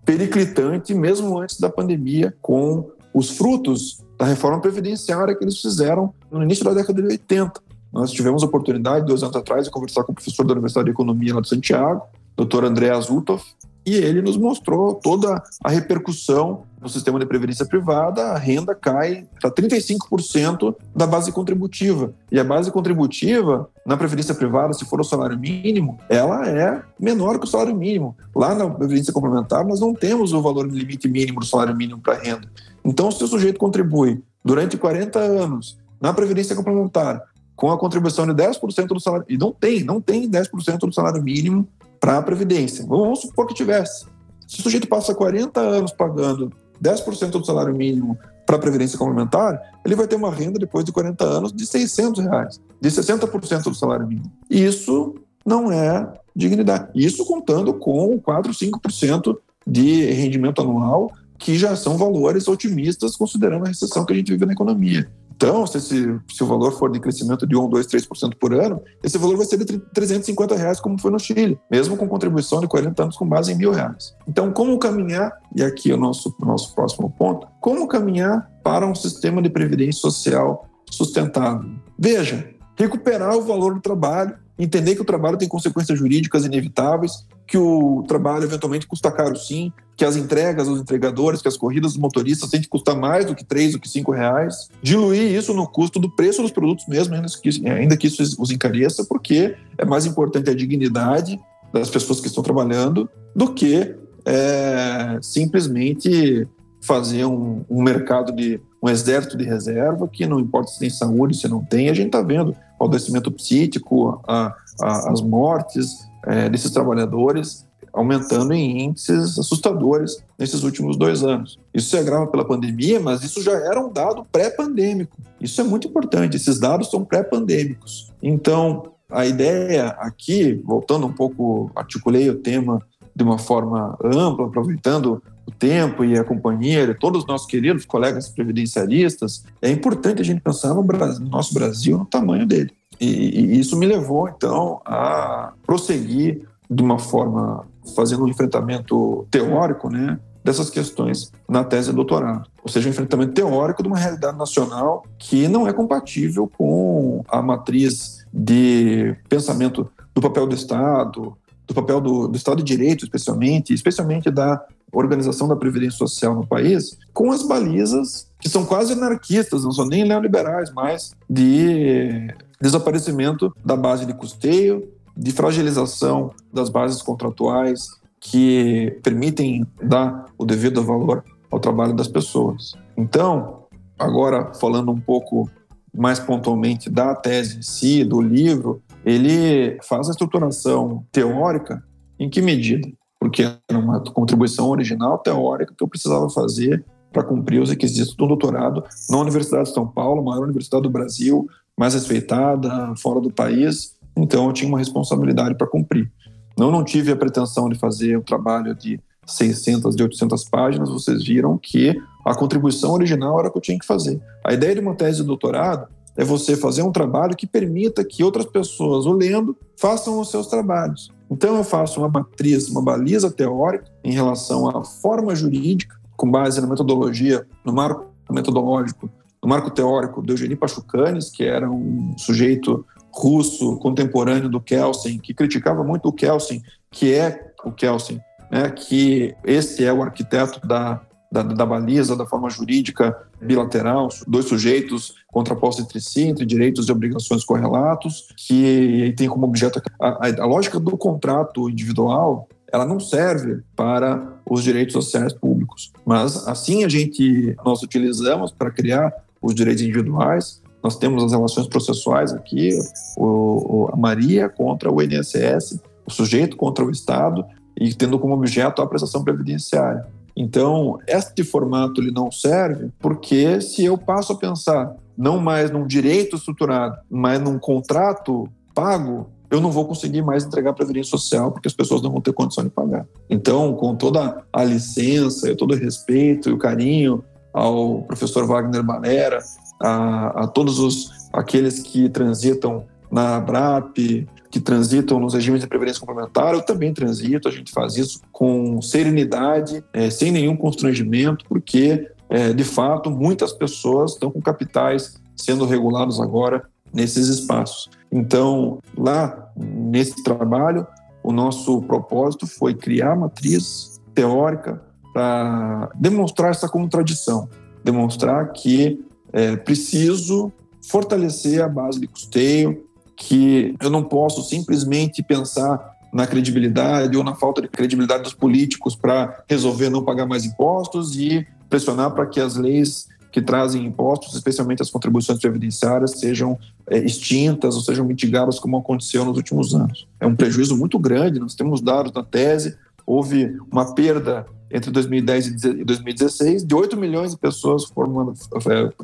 periclitante, 0.07 0.95
mesmo 0.95 1.39
antes 1.39 1.61
da 1.61 1.69
pandemia, 1.69 2.35
com 2.41 2.91
os 3.13 3.31
frutos 3.31 4.03
da 4.19 4.25
reforma 4.25 4.61
previdenciária 4.61 5.35
que 5.35 5.45
eles 5.45 5.61
fizeram 5.61 6.15
no 6.31 6.43
início 6.43 6.65
da 6.65 6.73
década 6.73 7.03
de 7.03 7.09
80. 7.09 7.61
Nós 7.93 8.11
tivemos 8.11 8.43
a 8.43 8.47
oportunidade, 8.47 9.05
dois 9.05 9.23
anos 9.23 9.37
atrás, 9.37 9.65
de 9.65 9.71
conversar 9.71 10.05
com 10.05 10.13
o 10.13 10.15
professor 10.15 10.47
da 10.47 10.53
Universidade 10.53 10.87
de 10.87 10.93
Economia 10.93 11.35
lá 11.35 11.41
de 11.43 11.49
Santiago, 11.49 12.03
Dr. 12.37 12.65
André 12.65 12.91
Azutov, 12.91 13.43
e 13.85 13.95
ele 13.95 14.21
nos 14.21 14.37
mostrou 14.37 14.95
toda 14.95 15.43
a 15.63 15.71
repercussão 15.71 16.63
no 16.81 16.89
sistema 16.89 17.19
de 17.19 17.27
previdência 17.27 17.67
privada, 17.67 18.33
a 18.33 18.39
renda 18.39 18.75
cai 18.75 19.27
para 19.41 19.51
35% 19.51 20.75
da 20.95 21.07
base 21.07 21.31
contributiva. 21.31 22.15
E 22.33 22.41
a 22.41 22.45
base 22.45 22.71
contributiva 22.71 23.69
na 23.85 23.97
previdência 23.97 24.35
privada, 24.35 24.73
se 24.73 24.85
for 24.87 25.01
o 25.01 25.05
salário 25.05 25.39
mínimo, 25.39 25.99
ela 26.09 26.49
é 26.49 26.83
menor 26.99 27.39
que 27.39 27.45
o 27.45 27.49
salário 27.49 27.77
mínimo. 27.77 28.17
Lá 28.35 28.55
na 28.55 28.69
previdência 28.71 29.13
complementar, 29.13 29.65
nós 29.65 29.81
não 29.81 29.95
temos 29.95 30.33
o 30.33 30.41
valor 30.41 30.67
limite 30.67 31.07
mínimo 31.07 31.41
do 31.41 31.47
salário 31.47 31.77
mínimo 31.77 32.01
para 32.01 32.15
renda. 32.15 32.49
Então, 32.83 33.11
se 33.11 33.23
o 33.23 33.29
sujeito 33.29 33.59
contribui 33.59 34.23
durante 34.43 34.79
40 34.79 35.19
anos 35.19 35.79
na 36.01 36.15
previdência 36.15 36.57
complementar 36.57 37.23
com 37.55 37.71
a 37.71 37.79
contribuição 37.79 38.27
de 38.27 38.33
10% 38.33 38.87
do 38.87 39.01
salário, 39.01 39.27
e 39.29 39.37
não 39.37 39.53
tem, 39.53 39.85
não 39.85 40.01
tem 40.01 40.31
10% 40.31 40.79
do 40.79 40.95
salário 40.95 41.23
mínimo 41.23 41.69
para 42.01 42.19
a 42.19 42.23
Previdência. 42.23 42.85
Vamos 42.87 43.21
supor 43.21 43.47
que 43.47 43.55
tivesse. 43.55 44.07
Se 44.49 44.59
o 44.59 44.63
sujeito 44.63 44.89
passa 44.89 45.15
40 45.15 45.61
anos 45.61 45.93
pagando 45.93 46.53
10% 46.83 47.31
do 47.31 47.45
salário 47.45 47.75
mínimo 47.75 48.19
para 48.47 48.57
a 48.57 48.59
Previdência 48.59 48.99
Complementar, 48.99 49.61
ele 49.85 49.95
vai 49.95 50.09
ter 50.09 50.17
uma 50.17 50.31
renda 50.31 50.59
depois 50.59 50.85
de 50.85 50.91
40 50.91 51.25
anos 51.25 51.53
de 51.53 51.65
600 51.67 52.25
reais, 52.25 52.61
de 52.81 52.89
60% 52.89 53.65
do 53.65 53.75
salário 53.75 54.09
mínimo. 54.09 54.33
Isso 54.49 55.15
não 55.47 55.71
é 55.71 56.13
dignidade. 56.35 56.89
Isso 56.95 57.25
contando 57.25 57.75
com 57.75 58.19
4, 58.19 58.53
5% 58.53 59.37
de 59.67 60.05
rendimento 60.07 60.63
anual, 60.63 61.13
que 61.39 61.57
já 61.57 61.77
são 61.77 61.97
valores 61.97 62.49
otimistas 62.49 63.17
considerando 63.17 63.65
a 63.65 63.69
recessão 63.69 64.05
que 64.05 64.13
a 64.13 64.17
gente 64.17 64.33
vive 64.33 64.47
na 64.47 64.53
economia. 64.53 65.11
Então, 65.43 65.67
se, 65.67 65.79
esse, 65.79 66.21
se 66.31 66.45
o 66.45 66.47
valor 66.47 66.71
for 66.73 66.93
de 66.93 67.01
crescimento 67.01 67.47
de 67.47 67.57
1, 67.57 67.71
2, 67.71 67.87
3% 67.87 68.35
por 68.39 68.53
ano, 68.53 68.83
esse 69.03 69.17
valor 69.17 69.39
vai 69.39 69.47
ser 69.47 69.57
de 69.57 69.79
350 69.79 70.55
reais, 70.55 70.79
como 70.81 71.01
foi 71.01 71.11
no 71.11 71.19
Chile, 71.19 71.59
mesmo 71.71 71.97
com 71.97 72.07
contribuição 72.07 72.61
de 72.61 72.69
40 72.69 73.05
anos 73.05 73.17
com 73.17 73.27
base 73.27 73.51
em 73.51 73.57
mil 73.57 73.73
reais. 73.73 74.15
Então, 74.29 74.53
como 74.53 74.79
caminhar, 74.79 75.33
e 75.57 75.63
aqui 75.63 75.91
é 75.91 75.95
o 75.95 75.97
nosso, 75.97 76.37
nosso 76.41 76.75
próximo 76.75 77.11
ponto, 77.11 77.47
como 77.59 77.89
caminhar 77.89 78.51
para 78.63 78.87
um 78.87 78.95
sistema 78.95 79.41
de 79.41 79.49
previdência 79.49 80.03
social 80.03 80.69
sustentável? 80.91 81.71
Veja, 81.99 82.51
recuperar 82.77 83.35
o 83.35 83.41
valor 83.41 83.73
do 83.73 83.81
trabalho, 83.81 84.37
entender 84.63 84.95
que 84.95 85.03
o 85.03 85.05
trabalho 85.05 85.37
tem 85.37 85.49
consequências 85.49 85.99
jurídicas 85.99 86.45
inevitáveis, 86.45 87.27
que 87.47 87.59
o 87.59 88.05
trabalho 88.07 88.45
eventualmente 88.45 88.87
custa 88.87 89.11
caro 89.11 89.37
sim, 89.37 89.73
que 89.97 90.05
as 90.05 90.17
entregas 90.17 90.69
os 90.69 90.81
entregadores, 90.81 91.43
que 91.43 91.49
as 91.49 91.57
corridas 91.57 91.93
dos 91.93 92.01
motoristas 92.01 92.49
têm 92.51 92.61
que 92.61 92.69
custar 92.69 92.97
mais 92.97 93.25
do 93.27 93.35
que 93.35 93.45
três, 93.45 93.73
do 93.73 93.81
que 93.81 93.89
cinco 93.89 94.13
reais. 94.13 94.69
Diluir 94.83 95.35
isso 95.35 95.53
no 95.53 95.67
custo 95.67 95.99
do 95.99 96.11
preço 96.11 96.43
dos 96.43 96.51
produtos 96.51 96.87
mesmo, 96.87 97.15
ainda 97.15 97.29
que, 97.29 97.69
ainda 97.69 97.97
que 97.97 98.07
isso 98.07 98.23
os 98.41 98.51
encareça, 98.51 99.05
porque 99.05 99.57
é 99.77 99.85
mais 99.85 100.07
importante 100.07 100.49
a 100.49 100.55
dignidade 100.55 101.41
das 101.73 101.91
pessoas 101.91 102.21
que 102.21 102.29
estão 102.29 102.43
trabalhando 102.43 103.09
do 103.35 103.53
que 103.53 103.95
é, 104.25 105.19
simplesmente 105.23 106.47
fazer 106.81 107.25
um, 107.25 107.65
um, 107.69 107.83
mercado 107.83 108.33
de 108.33 108.61
um 108.83 108.89
exército 108.89 109.37
de 109.37 109.45
reserva 109.45 110.09
que 110.09 110.27
não 110.27 110.41
importa 110.41 110.71
se 110.71 110.79
tem 110.79 110.91
saúde, 110.91 111.37
se 111.37 111.49
não 111.49 111.63
tem, 111.65 111.89
a 111.89 111.95
gente 111.95 112.07
está 112.07 112.23
vendo 112.23 112.57
o 112.79 112.85
adoecimento 112.85 113.31
psíquico, 113.31 114.21
a, 114.27 114.55
a, 114.81 115.13
as 115.13 115.21
mortes, 115.21 116.09
é, 116.27 116.49
desses 116.49 116.71
trabalhadores 116.71 117.69
aumentando 117.93 118.53
em 118.53 118.85
índices 118.85 119.39
assustadores 119.39 120.23
nesses 120.39 120.63
últimos 120.63 120.97
dois 120.97 121.23
anos. 121.23 121.59
Isso 121.75 121.91
se 121.91 121.97
agrava 121.97 122.27
pela 122.27 122.45
pandemia, 122.45 123.01
mas 123.01 123.23
isso 123.23 123.43
já 123.43 123.53
era 123.53 123.81
um 123.81 123.93
dado 123.93 124.25
pré-pandêmico. 124.31 125.17
Isso 125.41 125.61
é 125.61 125.65
muito 125.65 125.89
importante, 125.89 126.37
esses 126.37 126.59
dados 126.59 126.91
são 126.91 127.05
pré-pandêmicos. 127.05 128.13
Então, 128.23 128.93
a 129.11 129.27
ideia 129.27 129.89
aqui, 129.99 130.61
voltando 130.65 131.07
um 131.07 131.13
pouco, 131.13 131.71
articulei 131.75 132.31
o 132.31 132.37
tema 132.37 132.81
de 133.15 133.25
uma 133.25 133.39
forma 133.39 133.99
ampla, 134.05 134.47
aproveitando 134.47 135.23
o 135.51 135.55
tempo 135.59 136.05
e 136.05 136.17
a 136.17 136.25
companhia 136.25 136.87
de 136.87 136.95
todos 136.95 137.23
os 137.23 137.29
nossos 137.29 137.47
queridos 137.47 137.85
colegas 137.85 138.29
previdenciaristas, 138.29 139.45
é 139.61 139.71
importante 139.71 140.23
a 140.23 140.25
gente 140.25 140.41
pensar 140.41 140.73
no, 140.73 140.83
Brasil, 140.83 141.25
no 141.25 141.31
nosso 141.31 141.53
Brasil, 141.53 141.99
no 141.99 142.07
tamanho 142.07 142.47
dele. 142.47 142.71
E, 143.01 143.07
e, 143.07 143.61
isso 143.61 143.77
me 143.77 143.87
levou, 143.87 144.29
então, 144.29 144.81
a 144.85 145.53
prosseguir 145.67 146.43
de 146.71 146.83
uma 146.83 146.99
forma, 146.99 147.67
fazendo 147.97 148.25
um 148.25 148.29
enfrentamento 148.29 149.27
teórico, 149.31 149.91
né, 149.91 150.19
dessas 150.45 150.71
questões 150.71 151.33
na 151.49 151.65
tese 151.65 151.91
de 151.91 151.97
doutorado. 151.97 152.49
Ou 152.63 152.71
seja, 152.71 152.89
um 152.89 152.93
enfrentamento 152.93 153.33
teórico 153.33 153.83
de 153.83 153.89
uma 153.89 153.99
realidade 153.99 154.39
nacional 154.39 155.05
que 155.19 155.49
não 155.49 155.67
é 155.67 155.73
compatível 155.73 156.51
com 156.57 157.23
a 157.29 157.43
matriz 157.43 158.27
de 158.33 159.17
pensamento 159.29 159.91
do 160.15 160.21
papel 160.21 160.47
do 160.47 160.55
Estado, 160.55 161.37
do 161.67 161.75
papel 161.75 162.01
do, 162.01 162.29
do 162.29 162.37
Estado 162.37 162.63
de 162.63 162.77
Direito, 162.77 163.05
especialmente, 163.05 163.73
especialmente 163.73 164.31
da 164.31 164.63
organização 164.93 165.47
da 165.49 165.57
Previdência 165.57 165.99
Social 165.99 166.35
no 166.35 166.47
país, 166.47 166.99
com 167.13 167.31
as 167.31 167.43
balizas 167.43 168.29
que 168.41 168.49
são 168.49 168.65
quase 168.65 168.93
anarquistas, 168.93 169.65
não 169.65 169.73
são 169.73 169.87
nem 169.87 170.07
neoliberais, 170.07 170.73
mas 170.73 171.13
de 171.29 172.29
desaparecimento 172.61 173.55
da 173.65 173.77
base 173.77 174.07
de 174.07 174.15
custeio, 174.15 174.89
de 175.17 175.33
fragilização 175.33 176.33
das 176.53 176.69
bases 176.69 177.03
contratuais 177.03 177.89
que 178.19 178.99
permitem 179.03 179.67
dar 179.83 180.27
o 180.37 180.45
devido 180.45 180.83
valor 180.83 181.25
ao 181.51 181.59
trabalho 181.59 181.95
das 181.95 182.09
pessoas. 182.09 182.75
Então, 182.97 183.65
agora 183.99 184.53
falando 184.55 184.91
um 184.91 185.01
pouco 185.01 185.51
mais 185.93 186.21
pontualmente 186.21 186.89
da 186.89 187.15
tese 187.15 187.59
em 187.59 187.63
si, 187.63 188.05
do 188.05 188.21
livro, 188.21 188.83
ele 189.05 189.79
faz 189.83 190.09
a 190.09 190.13
estruturação 190.13 191.05
teórica 191.11 191.83
em 192.19 192.29
que 192.29 192.43
medida? 192.43 192.89
Porque 193.21 193.43
era 193.43 193.79
uma 193.79 194.01
contribuição 194.01 194.69
original 194.71 195.19
teórica 195.19 195.75
que 195.77 195.85
eu 195.85 195.89
precisava 195.89 196.29
fazer 196.31 196.85
para 197.13 197.23
cumprir 197.23 197.61
os 197.61 197.69
requisitos 197.69 198.15
do 198.15 198.27
doutorado 198.27 198.83
na 199.09 199.19
Universidade 199.19 199.69
de 199.69 199.75
São 199.75 199.87
Paulo, 199.87 200.25
maior 200.25 200.45
universidade 200.45 200.83
do 200.83 200.91
Brasil, 200.91 201.47
mais 201.79 201.95
respeitada, 201.95 202.95
fora 202.97 203.21
do 203.21 203.31
país. 203.31 203.97
Então 204.17 204.47
eu 204.47 204.53
tinha 204.53 204.69
uma 204.69 204.79
responsabilidade 204.79 205.55
para 205.55 205.67
cumprir. 205.67 206.11
Não, 206.57 206.71
não 206.71 206.85
tive 206.85 207.13
a 207.13 207.17
pretensão 207.17 207.69
de 207.69 207.79
fazer 207.79 208.19
um 208.19 208.23
trabalho 208.23 208.75
de 208.75 209.01
600, 209.27 209.95
de 209.95 210.03
800 210.03 210.45
páginas. 210.45 210.91
Vocês 210.91 211.25
viram 211.25 211.59
que 211.59 211.95
a 212.25 212.35
contribuição 212.35 212.93
original 212.93 213.39
era 213.39 213.49
o 213.49 213.53
que 213.53 213.59
eu 213.59 213.63
tinha 213.63 213.79
que 213.79 213.87
fazer. 213.87 214.21
A 214.45 214.53
ideia 214.53 214.75
de 214.75 214.81
uma 214.81 214.95
tese 214.95 215.21
de 215.21 215.27
doutorado 215.27 215.87
é 216.17 216.25
você 216.25 216.57
fazer 216.57 216.83
um 216.83 216.93
trabalho 216.93 217.37
que 217.37 217.47
permita 217.47 218.05
que 218.05 218.23
outras 218.23 218.47
pessoas, 218.47 219.07
o 219.07 219.13
lendo, 219.13 219.57
façam 219.77 220.21
os 220.21 220.31
seus 220.31 220.49
trabalhos. 220.49 221.11
Então, 221.31 221.57
eu 221.57 221.65
faço 221.65 222.01
uma 222.01 222.09
matriz, 222.09 222.69
uma 222.69 222.83
baliza 222.83 223.31
teórica 223.31 223.87
em 224.03 224.13
relação 224.13 224.69
à 224.69 224.85
forma 224.85 225.35
jurídica, 225.35 225.99
com 226.17 226.31
base 226.31 226.61
na 226.61 226.67
metodologia, 226.67 227.47
no 227.65 227.73
marco 227.73 228.11
metodológico, 228.31 229.09
no 229.43 229.49
marco 229.49 229.71
teórico 229.71 230.21
do 230.21 230.33
Eugênio 230.33 230.57
Pachucanes, 230.57 231.31
que 231.31 231.45
era 231.45 231.71
um 231.71 232.15
sujeito 232.19 232.85
russo 233.13 233.77
contemporâneo 233.79 234.49
do 234.49 234.61
Kelsen, 234.61 235.19
que 235.19 235.35
criticava 235.35 235.83
muito 235.83 236.09
o 236.09 236.13
Kelsen, 236.13 236.63
que 236.91 237.15
é 237.15 237.53
o 237.65 237.73
Kelsen, 237.73 238.21
né, 238.51 238.71
que 238.71 239.35
esse 239.45 239.85
é 239.85 239.93
o 239.93 240.03
arquiteto 240.03 240.67
da 240.67 241.01
da, 241.31 241.43
da, 241.43 241.65
baliza, 241.65 242.17
da 242.17 242.27
forma 242.27 242.51
jurídica 242.51 243.17
bilateral, 243.41 244.09
dois 244.27 244.47
sujeitos 244.47 245.15
contrapostos 245.29 245.85
entre 245.85 246.01
si, 246.01 246.23
entre 246.23 246.45
direitos 246.45 246.89
e 246.89 246.93
obrigações 246.93 247.45
correlatos, 247.45 248.29
que 248.37 249.15
tem 249.17 249.29
como 249.29 249.47
objeto 249.47 249.81
a, 250.01 250.27
a, 250.27 250.43
a 250.43 250.47
lógica 250.47 250.81
do 250.81 250.97
contrato 250.97 251.71
individual, 251.71 252.49
ela 252.73 252.85
não 252.85 253.01
serve 253.01 253.63
para 253.77 254.41
os 254.49 254.63
direitos 254.63 254.93
sociais 254.93 255.33
públicos, 255.33 255.93
mas 256.05 256.49
assim 256.49 256.85
a 256.85 256.89
gente 256.89 257.57
nós 257.65 257.83
utilizamos 257.83 258.53
para 258.53 258.71
criar 258.71 259.13
os 259.41 259.55
direitos 259.55 259.83
individuais. 259.83 260.63
Nós 260.83 260.97
temos 260.97 261.23
as 261.23 261.33
relações 261.33 261.67
processuais 261.67 262.33
aqui, 262.33 262.71
o, 263.17 263.25
o, 263.25 263.91
a 263.93 263.97
Maria 263.97 264.49
contra 264.49 264.91
o 264.91 265.03
INSS, 265.03 265.79
o 266.07 266.11
sujeito 266.11 266.57
contra 266.57 266.85
o 266.85 266.91
Estado 266.91 267.45
e 267.79 267.95
tendo 267.95 268.19
como 268.19 268.35
objeto 268.35 268.81
a 268.81 268.87
prestação 268.87 269.23
previdenciária. 269.23 270.07
Então, 270.37 270.99
este 271.07 271.45
formato 271.45 272.01
ele 272.01 272.11
não 272.11 272.31
serve 272.31 272.91
porque 272.99 273.61
se 273.61 273.85
eu 273.85 273.99
passo 273.99 274.33
a 274.33 274.37
pensar 274.37 274.95
não 275.17 275.39
mais 275.39 275.71
num 275.71 275.87
direito 275.87 276.37
estruturado, 276.37 276.99
mas 277.11 277.41
num 277.41 277.59
contrato 277.59 278.49
pago, 278.75 279.29
eu 279.51 279.61
não 279.61 279.71
vou 279.71 279.85
conseguir 279.85 280.23
mais 280.23 280.45
entregar 280.45 280.73
previdência 280.73 281.11
social 281.11 281.51
porque 281.51 281.69
as 281.69 281.75
pessoas 281.75 282.01
não 282.01 282.11
vão 282.11 282.21
ter 282.21 282.33
condição 282.33 282.65
de 282.65 282.71
pagar. 282.71 283.07
Então, 283.29 283.75
com 283.75 283.95
toda 283.95 284.43
a 284.53 284.65
licença, 284.65 285.55
todo 285.57 285.75
o 285.75 285.77
respeito 285.77 286.49
e 286.49 286.53
o 286.53 286.59
carinho 286.59 287.23
ao 287.53 288.03
professor 288.03 288.47
Wagner 288.47 288.83
Balera, 288.83 289.41
a, 289.83 290.45
a 290.45 290.47
todos 290.47 290.79
os 290.79 291.11
aqueles 291.33 291.81
que 291.81 292.09
transitam 292.09 292.85
na 293.11 293.37
ABRAP, 293.37 294.27
que 294.51 294.61
transitam 294.61 295.21
nos 295.21 295.33
regimes 295.33 295.61
de 295.61 295.67
previdência 295.67 296.01
complementar, 296.01 296.55
eu 296.55 296.63
também 296.63 296.93
transito, 296.93 297.49
a 297.49 297.53
gente 297.53 297.71
faz 297.71 297.97
isso 297.97 298.21
com 298.33 298.83
serenidade, 298.83 299.85
é, 299.93 300.11
sem 300.11 300.33
nenhum 300.33 300.57
constrangimento, 300.57 301.45
porque, 301.49 302.11
é, 302.29 302.53
de 302.53 302.65
fato, 302.65 303.11
muitas 303.11 303.53
pessoas 303.53 304.13
estão 304.13 304.31
com 304.31 304.41
capitais 304.41 305.21
sendo 305.37 305.65
regulados 305.65 306.21
agora 306.21 306.65
nesses 306.93 307.29
espaços. 307.29 307.89
Então, 308.11 308.81
lá 308.99 309.53
nesse 309.57 310.23
trabalho, 310.25 310.87
o 311.23 311.33
nosso 311.33 311.83
propósito 311.83 312.47
foi 312.47 312.75
criar 312.75 313.15
matriz 313.15 314.01
teórica 314.15 314.83
para 315.13 315.91
demonstrar 315.95 316.51
essa 316.51 316.69
contradição, 316.69 317.49
demonstrar 317.85 318.53
que 318.53 319.05
é 319.33 319.57
preciso 319.57 320.53
fortalecer 320.83 321.63
a 321.63 321.69
base 321.69 322.01
de 322.01 322.09
custeio, 322.09 322.85
que 323.21 323.75
eu 323.83 323.91
não 323.91 324.03
posso 324.03 324.43
simplesmente 324.43 325.23
pensar 325.23 325.95
na 326.11 326.27
credibilidade 326.27 327.15
ou 327.19 327.23
na 327.23 327.35
falta 327.35 327.61
de 327.61 327.69
credibilidade 327.69 328.23
dos 328.23 328.33
políticos 328.33 328.97
para 328.97 329.45
resolver 329.47 329.91
não 329.91 330.03
pagar 330.03 330.27
mais 330.27 330.47
impostos 330.47 331.15
e 331.17 331.47
pressionar 331.69 332.13
para 332.13 332.25
que 332.25 332.41
as 332.41 332.57
leis 332.57 333.09
que 333.31 333.43
trazem 333.43 333.85
impostos, 333.85 334.35
especialmente 334.35 334.81
as 334.81 334.91
contribuições 334.91 335.39
previdenciárias, 335.39 336.13
sejam 336.13 336.59
é, 336.89 336.99
extintas 336.99 337.77
ou 337.77 337.83
sejam 337.83 338.07
mitigadas 338.07 338.59
como 338.59 338.79
aconteceu 338.79 339.23
nos 339.23 339.37
últimos 339.37 339.75
anos. 339.75 340.09
É 340.19 340.27
um 340.27 340.35
prejuízo 340.35 340.75
muito 340.77 340.99
grande, 340.99 341.39
nós 341.39 341.55
temos 341.55 341.83
dados 341.83 342.13
na 342.13 342.25
tese, 342.25 342.77
houve 343.07 343.55
uma 343.71 343.95
perda 343.95 344.47
entre 344.71 344.91
2010 344.91 345.47
e 345.47 345.85
2016 345.85 346.65
de 346.65 346.75
8 346.75 346.97
milhões 346.97 347.33
de 347.33 347.39
pessoas 347.39 347.85
formando, 347.85 348.33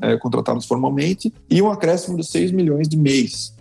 é, 0.00 0.12
é, 0.12 0.16
contratadas 0.16 0.64
formalmente 0.64 1.32
e 1.50 1.60
um 1.60 1.70
acréscimo 1.70 2.16
de 2.16 2.26
6 2.26 2.50
milhões 2.50 2.88
de 2.88 2.96
mês 2.96 3.55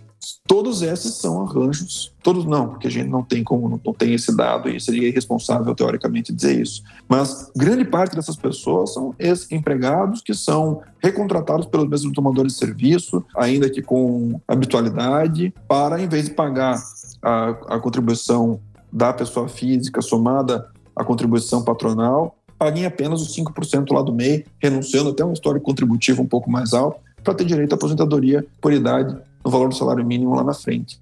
Todos 0.46 0.82
esses 0.82 1.14
são 1.14 1.42
arranjos, 1.42 2.12
todos 2.22 2.44
não, 2.44 2.68
porque 2.68 2.86
a 2.86 2.90
gente 2.90 3.08
não 3.08 3.22
tem 3.22 3.42
como, 3.44 3.68
não 3.68 3.92
tem 3.92 4.14
esse 4.14 4.34
dado 4.36 4.68
e 4.68 4.80
seria 4.80 5.08
irresponsável 5.08 5.74
teoricamente 5.74 6.32
dizer 6.32 6.60
isso. 6.60 6.82
Mas 7.08 7.50
grande 7.56 7.84
parte 7.84 8.16
dessas 8.16 8.36
pessoas 8.36 8.92
são 8.92 9.14
ex-empregados 9.18 10.20
que 10.20 10.34
são 10.34 10.82
recontratados 11.02 11.66
pelos 11.66 11.88
mesmos 11.88 12.12
tomadores 12.12 12.52
de 12.52 12.58
serviço, 12.58 13.24
ainda 13.36 13.70
que 13.70 13.82
com 13.82 14.40
habitualidade, 14.46 15.52
para 15.68 16.00
em 16.00 16.08
vez 16.08 16.26
de 16.26 16.30
pagar 16.34 16.80
a, 17.22 17.48
a 17.76 17.78
contribuição 17.78 18.60
da 18.92 19.12
pessoa 19.12 19.48
física 19.48 20.00
somada 20.00 20.68
à 20.94 21.04
contribuição 21.04 21.62
patronal, 21.62 22.36
paguem 22.58 22.86
apenas 22.86 23.20
os 23.20 23.36
5% 23.36 23.92
lá 23.92 24.02
do 24.02 24.12
MEI, 24.12 24.44
renunciando 24.58 25.10
até 25.10 25.24
um 25.24 25.32
histórico 25.32 25.66
contributivo 25.66 26.22
um 26.22 26.26
pouco 26.26 26.50
mais 26.50 26.72
alto, 26.72 27.00
para 27.22 27.34
ter 27.34 27.44
direito 27.44 27.72
à 27.72 27.74
aposentadoria 27.74 28.46
por 28.60 28.72
idade 28.72 29.16
no 29.46 29.50
valor 29.52 29.68
do 29.68 29.76
salário 29.76 30.04
mínimo 30.04 30.34
lá 30.34 30.42
na 30.42 30.52
frente. 30.52 30.98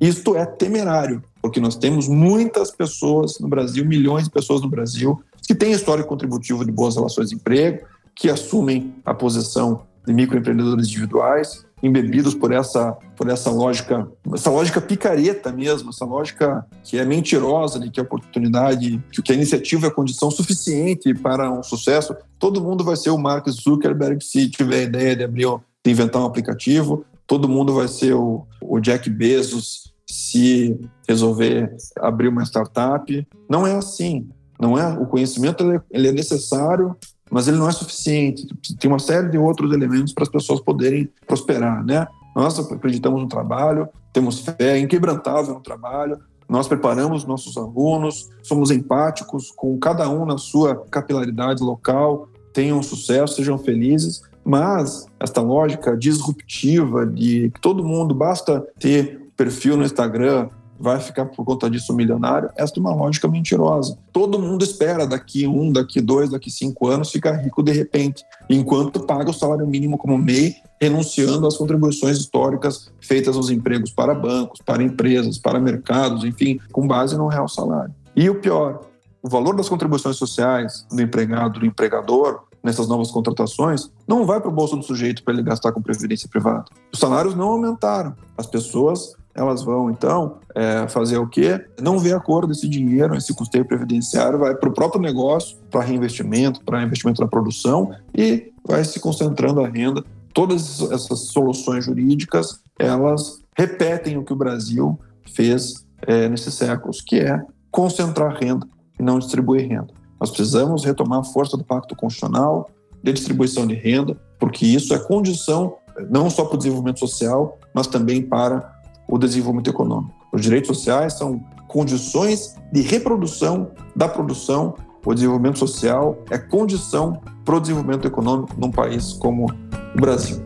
Isto 0.00 0.36
é 0.36 0.46
temerário, 0.46 1.20
porque 1.42 1.58
nós 1.58 1.74
temos 1.74 2.06
muitas 2.06 2.70
pessoas 2.70 3.40
no 3.40 3.48
Brasil, 3.48 3.84
milhões 3.84 4.24
de 4.24 4.30
pessoas 4.30 4.62
no 4.62 4.68
Brasil, 4.68 5.20
que 5.42 5.52
têm 5.52 5.72
histórico 5.72 6.08
contributivo 6.08 6.64
de 6.64 6.70
boas 6.70 6.94
relações 6.94 7.30
de 7.30 7.34
emprego, 7.34 7.84
que 8.14 8.30
assumem 8.30 8.94
a 9.04 9.12
posição 9.12 9.82
de 10.06 10.12
microempreendedores 10.12 10.86
individuais, 10.86 11.66
embebidos 11.82 12.34
por 12.34 12.52
essa, 12.52 12.92
por 13.16 13.28
essa 13.28 13.50
lógica, 13.50 14.08
essa 14.32 14.50
lógica 14.50 14.80
picareta 14.80 15.50
mesmo, 15.50 15.90
essa 15.90 16.04
lógica 16.04 16.64
que 16.84 16.98
é 16.98 17.04
mentirosa 17.04 17.80
de 17.80 17.90
que 17.90 17.98
a 17.98 18.04
oportunidade, 18.04 19.02
que 19.10 19.32
a 19.32 19.34
iniciativa 19.34 19.88
é 19.88 19.90
condição 19.90 20.30
suficiente 20.30 21.12
para 21.14 21.50
um 21.50 21.64
sucesso. 21.64 22.14
Todo 22.38 22.62
mundo 22.62 22.84
vai 22.84 22.94
ser 22.94 23.10
o 23.10 23.18
Mark 23.18 23.48
Zuckerberg 23.48 24.22
se 24.24 24.48
tiver 24.48 24.76
a 24.76 24.82
ideia 24.82 25.16
de 25.16 25.24
abrir, 25.24 25.48
de 25.84 25.90
inventar 25.90 26.22
um 26.22 26.26
aplicativo 26.26 27.04
todo 27.28 27.48
mundo 27.48 27.74
vai 27.74 27.86
ser 27.86 28.14
o, 28.14 28.46
o 28.60 28.80
Jack 28.80 29.08
Bezos 29.08 29.92
se 30.10 30.80
resolver 31.06 31.76
abrir 32.00 32.28
uma 32.28 32.42
startup. 32.42 33.28
Não 33.48 33.66
é 33.66 33.76
assim. 33.76 34.26
Não 34.58 34.76
é. 34.76 34.98
O 34.98 35.06
conhecimento 35.06 35.70
é, 35.70 35.80
ele 35.90 36.08
é 36.08 36.12
necessário, 36.12 36.96
mas 37.30 37.46
ele 37.46 37.58
não 37.58 37.68
é 37.68 37.72
suficiente. 37.72 38.48
Tem 38.80 38.90
uma 38.90 38.98
série 38.98 39.28
de 39.28 39.36
outros 39.36 39.72
elementos 39.72 40.14
para 40.14 40.24
as 40.24 40.30
pessoas 40.30 40.60
poderem 40.60 41.08
prosperar, 41.26 41.84
né? 41.84 42.08
Nós 42.34 42.58
acreditamos 42.58 43.20
no 43.20 43.28
trabalho, 43.28 43.88
temos 44.12 44.40
fé 44.40 44.78
inquebrantável 44.78 45.54
no 45.54 45.60
trabalho, 45.60 46.18
nós 46.48 46.66
preparamos 46.66 47.26
nossos 47.26 47.58
alunos, 47.58 48.30
somos 48.42 48.70
empáticos 48.70 49.50
com 49.50 49.78
cada 49.78 50.08
um 50.08 50.24
na 50.24 50.38
sua 50.38 50.76
capilaridade 50.90 51.62
local, 51.62 52.28
tenham 52.54 52.82
sucesso, 52.82 53.34
sejam 53.34 53.58
felizes, 53.58 54.22
mas 54.48 55.04
esta 55.20 55.42
lógica 55.42 55.94
disruptiva 55.94 57.04
de 57.04 57.52
todo 57.60 57.84
mundo 57.84 58.14
basta 58.14 58.66
ter 58.80 59.20
perfil 59.36 59.76
no 59.76 59.84
Instagram, 59.84 60.48
vai 60.80 60.98
ficar 61.00 61.26
por 61.26 61.44
conta 61.44 61.68
disso 61.68 61.92
milionário, 61.92 62.48
esta 62.56 62.78
é 62.78 62.80
uma 62.80 62.94
lógica 62.94 63.28
mentirosa. 63.28 63.98
Todo 64.10 64.38
mundo 64.38 64.64
espera 64.64 65.06
daqui 65.06 65.46
um, 65.46 65.70
daqui 65.70 66.00
dois, 66.00 66.30
daqui 66.30 66.50
cinco 66.50 66.88
anos 66.88 67.10
ficar 67.10 67.32
rico 67.32 67.62
de 67.62 67.72
repente, 67.72 68.24
enquanto 68.48 69.00
paga 69.00 69.28
o 69.28 69.34
salário 69.34 69.66
mínimo 69.66 69.98
como 69.98 70.16
MEI, 70.16 70.54
renunciando 70.80 71.46
às 71.46 71.58
contribuições 71.58 72.16
históricas 72.16 72.90
feitas 73.02 73.36
aos 73.36 73.50
empregos 73.50 73.90
para 73.90 74.14
bancos, 74.14 74.62
para 74.64 74.82
empresas, 74.82 75.36
para 75.36 75.60
mercados, 75.60 76.24
enfim, 76.24 76.58
com 76.72 76.86
base 76.86 77.18
no 77.18 77.28
real 77.28 77.48
salário. 77.48 77.92
E 78.16 78.30
o 78.30 78.36
pior, 78.36 78.80
o 79.22 79.28
valor 79.28 79.54
das 79.54 79.68
contribuições 79.68 80.16
sociais 80.16 80.86
do 80.90 81.02
empregado, 81.02 81.60
do 81.60 81.66
empregador, 81.66 82.47
nessas 82.62 82.88
novas 82.88 83.10
contratações, 83.10 83.90
não 84.06 84.26
vai 84.26 84.40
para 84.40 84.50
o 84.50 84.52
bolso 84.52 84.76
do 84.76 84.82
sujeito 84.82 85.22
para 85.22 85.34
ele 85.34 85.42
gastar 85.42 85.72
com 85.72 85.80
previdência 85.80 86.28
privada. 86.28 86.64
Os 86.92 86.98
salários 86.98 87.34
não 87.34 87.48
aumentaram. 87.48 88.14
As 88.36 88.46
pessoas 88.46 89.14
elas 89.38 89.62
vão 89.62 89.88
então 89.88 90.38
é, 90.54 90.88
fazer 90.88 91.16
o 91.18 91.26
quê? 91.28 91.64
Não 91.80 91.98
ver 91.98 92.14
a 92.14 92.20
cor 92.20 92.46
desse 92.46 92.68
dinheiro, 92.68 93.14
esse 93.16 93.32
custeio 93.32 93.64
previdenciário, 93.64 94.38
vai 94.38 94.54
para 94.54 94.68
o 94.68 94.72
próprio 94.72 95.00
negócio, 95.00 95.56
para 95.70 95.82
reinvestimento, 95.82 96.60
para 96.64 96.82
investimento 96.82 97.22
na 97.22 97.28
produção 97.28 97.92
e 98.12 98.52
vai 98.66 98.84
se 98.84 98.98
concentrando 98.98 99.60
a 99.60 99.68
renda. 99.68 100.02
Todas 100.34 100.80
essas 100.90 101.20
soluções 101.28 101.84
jurídicas, 101.84 102.60
elas 102.78 103.40
repetem 103.56 104.16
o 104.18 104.24
que 104.24 104.32
o 104.32 104.36
Brasil 104.36 104.98
fez 105.32 105.86
é, 106.02 106.28
nesses 106.28 106.54
séculos, 106.54 107.00
que 107.00 107.20
é 107.20 107.40
concentrar 107.70 108.36
renda 108.36 108.66
e 108.98 109.02
não 109.02 109.18
distribuir 109.18 109.68
renda. 109.68 109.97
Nós 110.20 110.30
precisamos 110.30 110.84
retomar 110.84 111.20
a 111.20 111.24
força 111.24 111.56
do 111.56 111.64
Pacto 111.64 111.94
Constitucional 111.94 112.70
de 113.02 113.12
distribuição 113.12 113.66
de 113.66 113.74
renda, 113.74 114.16
porque 114.38 114.66
isso 114.66 114.92
é 114.92 114.98
condição 114.98 115.76
não 116.10 116.28
só 116.28 116.44
para 116.44 116.54
o 116.54 116.58
desenvolvimento 116.58 117.00
social, 117.00 117.58
mas 117.74 117.86
também 117.86 118.22
para 118.22 118.72
o 119.08 119.18
desenvolvimento 119.18 119.70
econômico. 119.70 120.14
Os 120.32 120.42
direitos 120.42 120.68
sociais 120.68 121.14
são 121.14 121.40
condições 121.66 122.56
de 122.72 122.82
reprodução 122.82 123.70
da 123.94 124.08
produção. 124.08 124.74
O 125.04 125.14
desenvolvimento 125.14 125.58
social 125.58 126.18
é 126.30 126.38
condição 126.38 127.20
para 127.44 127.56
o 127.56 127.60
desenvolvimento 127.60 128.06
econômico 128.06 128.54
num 128.58 128.70
país 128.70 129.12
como 129.14 129.46
o 129.94 130.00
Brasil. 130.00 130.42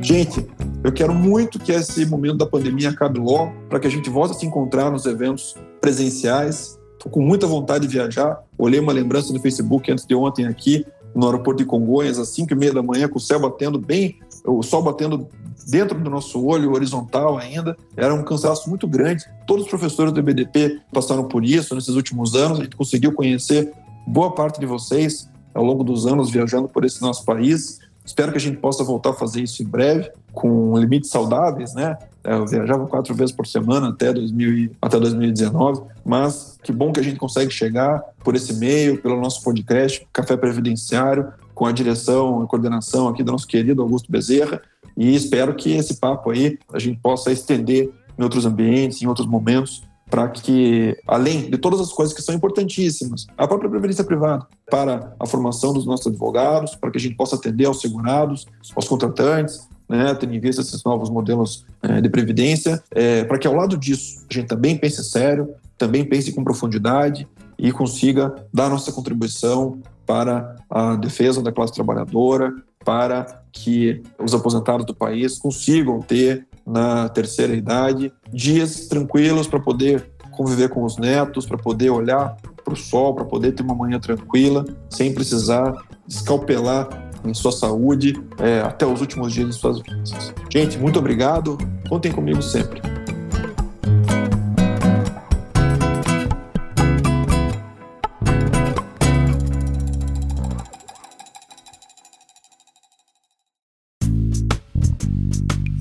Gente, 0.00 0.48
eu 0.82 0.92
quero 0.92 1.14
muito 1.14 1.58
que 1.58 1.72
esse 1.72 2.06
momento 2.06 2.38
da 2.38 2.46
pandemia 2.46 2.90
acabe 2.90 3.18
logo, 3.18 3.52
para 3.68 3.78
que 3.78 3.86
a 3.86 3.90
gente 3.90 4.08
volte 4.08 4.32
a 4.32 4.34
se 4.34 4.46
encontrar 4.46 4.90
nos 4.90 5.04
eventos 5.04 5.54
presenciais. 5.80 6.78
Estou 6.92 7.12
com 7.12 7.20
muita 7.20 7.46
vontade 7.46 7.86
de 7.86 7.92
viajar. 7.92 8.42
Olhei 8.56 8.80
uma 8.80 8.92
lembrança 8.92 9.32
no 9.32 9.40
Facebook 9.40 9.90
antes 9.90 10.06
de 10.06 10.14
ontem 10.14 10.46
aqui, 10.46 10.86
no 11.14 11.26
aeroporto 11.26 11.58
de 11.58 11.66
Congonhas, 11.66 12.18
às 12.18 12.28
5 12.28 12.52
e 12.52 12.56
meia 12.56 12.72
da 12.72 12.82
manhã, 12.82 13.08
com 13.08 13.18
o 13.18 13.20
céu 13.20 13.38
batendo 13.40 13.78
bem, 13.78 14.18
o 14.44 14.62
sol 14.62 14.82
batendo 14.82 15.28
dentro 15.68 15.98
do 15.98 16.08
nosso 16.08 16.44
olho, 16.44 16.72
horizontal 16.72 17.36
ainda. 17.36 17.76
Era 17.96 18.14
um 18.14 18.22
cansaço 18.22 18.68
muito 18.68 18.88
grande. 18.88 19.24
Todos 19.46 19.64
os 19.64 19.70
professores 19.70 20.12
do 20.12 20.20
EBDP 20.20 20.80
passaram 20.92 21.24
por 21.24 21.44
isso 21.44 21.74
nesses 21.74 21.94
últimos 21.94 22.34
anos. 22.34 22.58
A 22.58 22.62
gente 22.64 22.76
conseguiu 22.76 23.12
conhecer 23.12 23.72
boa 24.06 24.34
parte 24.34 24.58
de 24.58 24.66
vocês 24.66 25.28
ao 25.54 25.64
longo 25.64 25.84
dos 25.84 26.06
anos 26.06 26.30
viajando 26.30 26.68
por 26.68 26.84
esse 26.84 27.02
nosso 27.02 27.24
país. 27.24 27.80
Espero 28.10 28.32
que 28.32 28.38
a 28.38 28.40
gente 28.40 28.56
possa 28.56 28.82
voltar 28.82 29.10
a 29.10 29.14
fazer 29.14 29.40
isso 29.40 29.62
em 29.62 29.66
breve, 29.66 30.10
com 30.32 30.76
limites 30.76 31.10
saudáveis, 31.10 31.72
né? 31.74 31.96
É, 32.24 32.34
eu 32.34 32.44
viajava 32.44 32.84
quatro 32.88 33.14
vezes 33.14 33.32
por 33.32 33.46
semana 33.46 33.90
até, 33.90 34.12
2000, 34.12 34.72
até 34.82 34.98
2019, 34.98 35.82
mas 36.04 36.58
que 36.60 36.72
bom 36.72 36.90
que 36.90 36.98
a 36.98 37.04
gente 37.04 37.18
consegue 37.20 37.52
chegar 37.52 38.02
por 38.24 38.34
esse 38.34 38.54
meio, 38.54 39.00
pelo 39.00 39.20
nosso 39.20 39.44
podcast, 39.44 40.04
Café 40.12 40.36
Previdenciário, 40.36 41.32
com 41.54 41.66
a 41.66 41.72
direção 41.72 42.42
e 42.42 42.48
coordenação 42.48 43.06
aqui 43.06 43.22
do 43.22 43.30
nosso 43.30 43.46
querido 43.46 43.80
Augusto 43.80 44.10
Bezerra, 44.10 44.60
e 44.96 45.14
espero 45.14 45.54
que 45.54 45.70
esse 45.70 45.94
papo 46.00 46.32
aí 46.32 46.58
a 46.72 46.80
gente 46.80 46.98
possa 46.98 47.30
estender 47.30 47.92
em 48.18 48.22
outros 48.24 48.44
ambientes, 48.44 49.00
em 49.00 49.06
outros 49.06 49.28
momentos, 49.28 49.84
para 50.10 50.28
que, 50.28 50.96
além 51.06 51.48
de 51.48 51.56
todas 51.56 51.80
as 51.80 51.92
coisas 51.92 52.14
que 52.14 52.20
são 52.20 52.34
importantíssimas, 52.34 53.26
a 53.38 53.46
própria 53.46 53.70
previdência 53.70 54.02
privada, 54.02 54.46
para 54.68 55.14
a 55.18 55.26
formação 55.26 55.72
dos 55.72 55.86
nossos 55.86 56.08
advogados, 56.08 56.74
para 56.74 56.90
que 56.90 56.98
a 56.98 57.00
gente 57.00 57.14
possa 57.14 57.36
atender 57.36 57.66
aos 57.66 57.80
segurados, 57.80 58.46
aos 58.74 58.88
contratantes, 58.88 59.68
né, 59.88 60.14
tendo 60.14 60.34
em 60.34 60.40
vista 60.40 60.62
esses 60.62 60.82
novos 60.84 61.10
modelos 61.10 61.64
é, 61.82 62.00
de 62.00 62.08
previdência, 62.08 62.82
é, 62.90 63.24
para 63.24 63.38
que 63.38 63.46
ao 63.46 63.54
lado 63.54 63.76
disso 63.76 64.26
a 64.30 64.34
gente 64.34 64.46
também 64.46 64.76
pense 64.76 65.02
sério, 65.04 65.54
também 65.78 66.04
pense 66.04 66.32
com 66.32 66.44
profundidade 66.44 67.26
e 67.58 67.72
consiga 67.72 68.34
dar 68.52 68.68
nossa 68.68 68.92
contribuição 68.92 69.80
para 70.06 70.56
a 70.68 70.96
defesa 70.96 71.42
da 71.42 71.52
classe 71.52 71.72
trabalhadora, 71.72 72.52
para 72.84 73.42
que 73.52 74.02
os 74.18 74.34
aposentados 74.34 74.86
do 74.86 74.94
país 74.94 75.38
consigam 75.38 76.00
ter 76.00 76.46
na 76.70 77.08
terceira 77.08 77.54
idade, 77.54 78.12
dias 78.32 78.86
tranquilos 78.86 79.48
para 79.48 79.58
poder 79.58 80.10
conviver 80.30 80.68
com 80.68 80.84
os 80.84 80.96
netos, 80.96 81.44
para 81.44 81.58
poder 81.58 81.90
olhar 81.90 82.36
para 82.64 82.74
o 82.74 82.76
sol, 82.76 83.14
para 83.14 83.24
poder 83.24 83.52
ter 83.52 83.62
uma 83.62 83.74
manhã 83.74 83.98
tranquila, 83.98 84.64
sem 84.88 85.12
precisar 85.12 85.74
escalpelar 86.08 86.88
em 87.24 87.34
sua 87.34 87.52
saúde 87.52 88.14
é, 88.38 88.60
até 88.60 88.86
os 88.86 89.00
últimos 89.00 89.32
dias 89.32 89.48
de 89.48 89.54
suas 89.54 89.80
vidas. 89.80 90.32
Gente, 90.50 90.78
muito 90.78 90.98
obrigado. 90.98 91.58
Contem 91.88 92.12
comigo 92.12 92.40
sempre. 92.40 92.80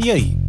E 0.04 0.12
aí? 0.12 0.49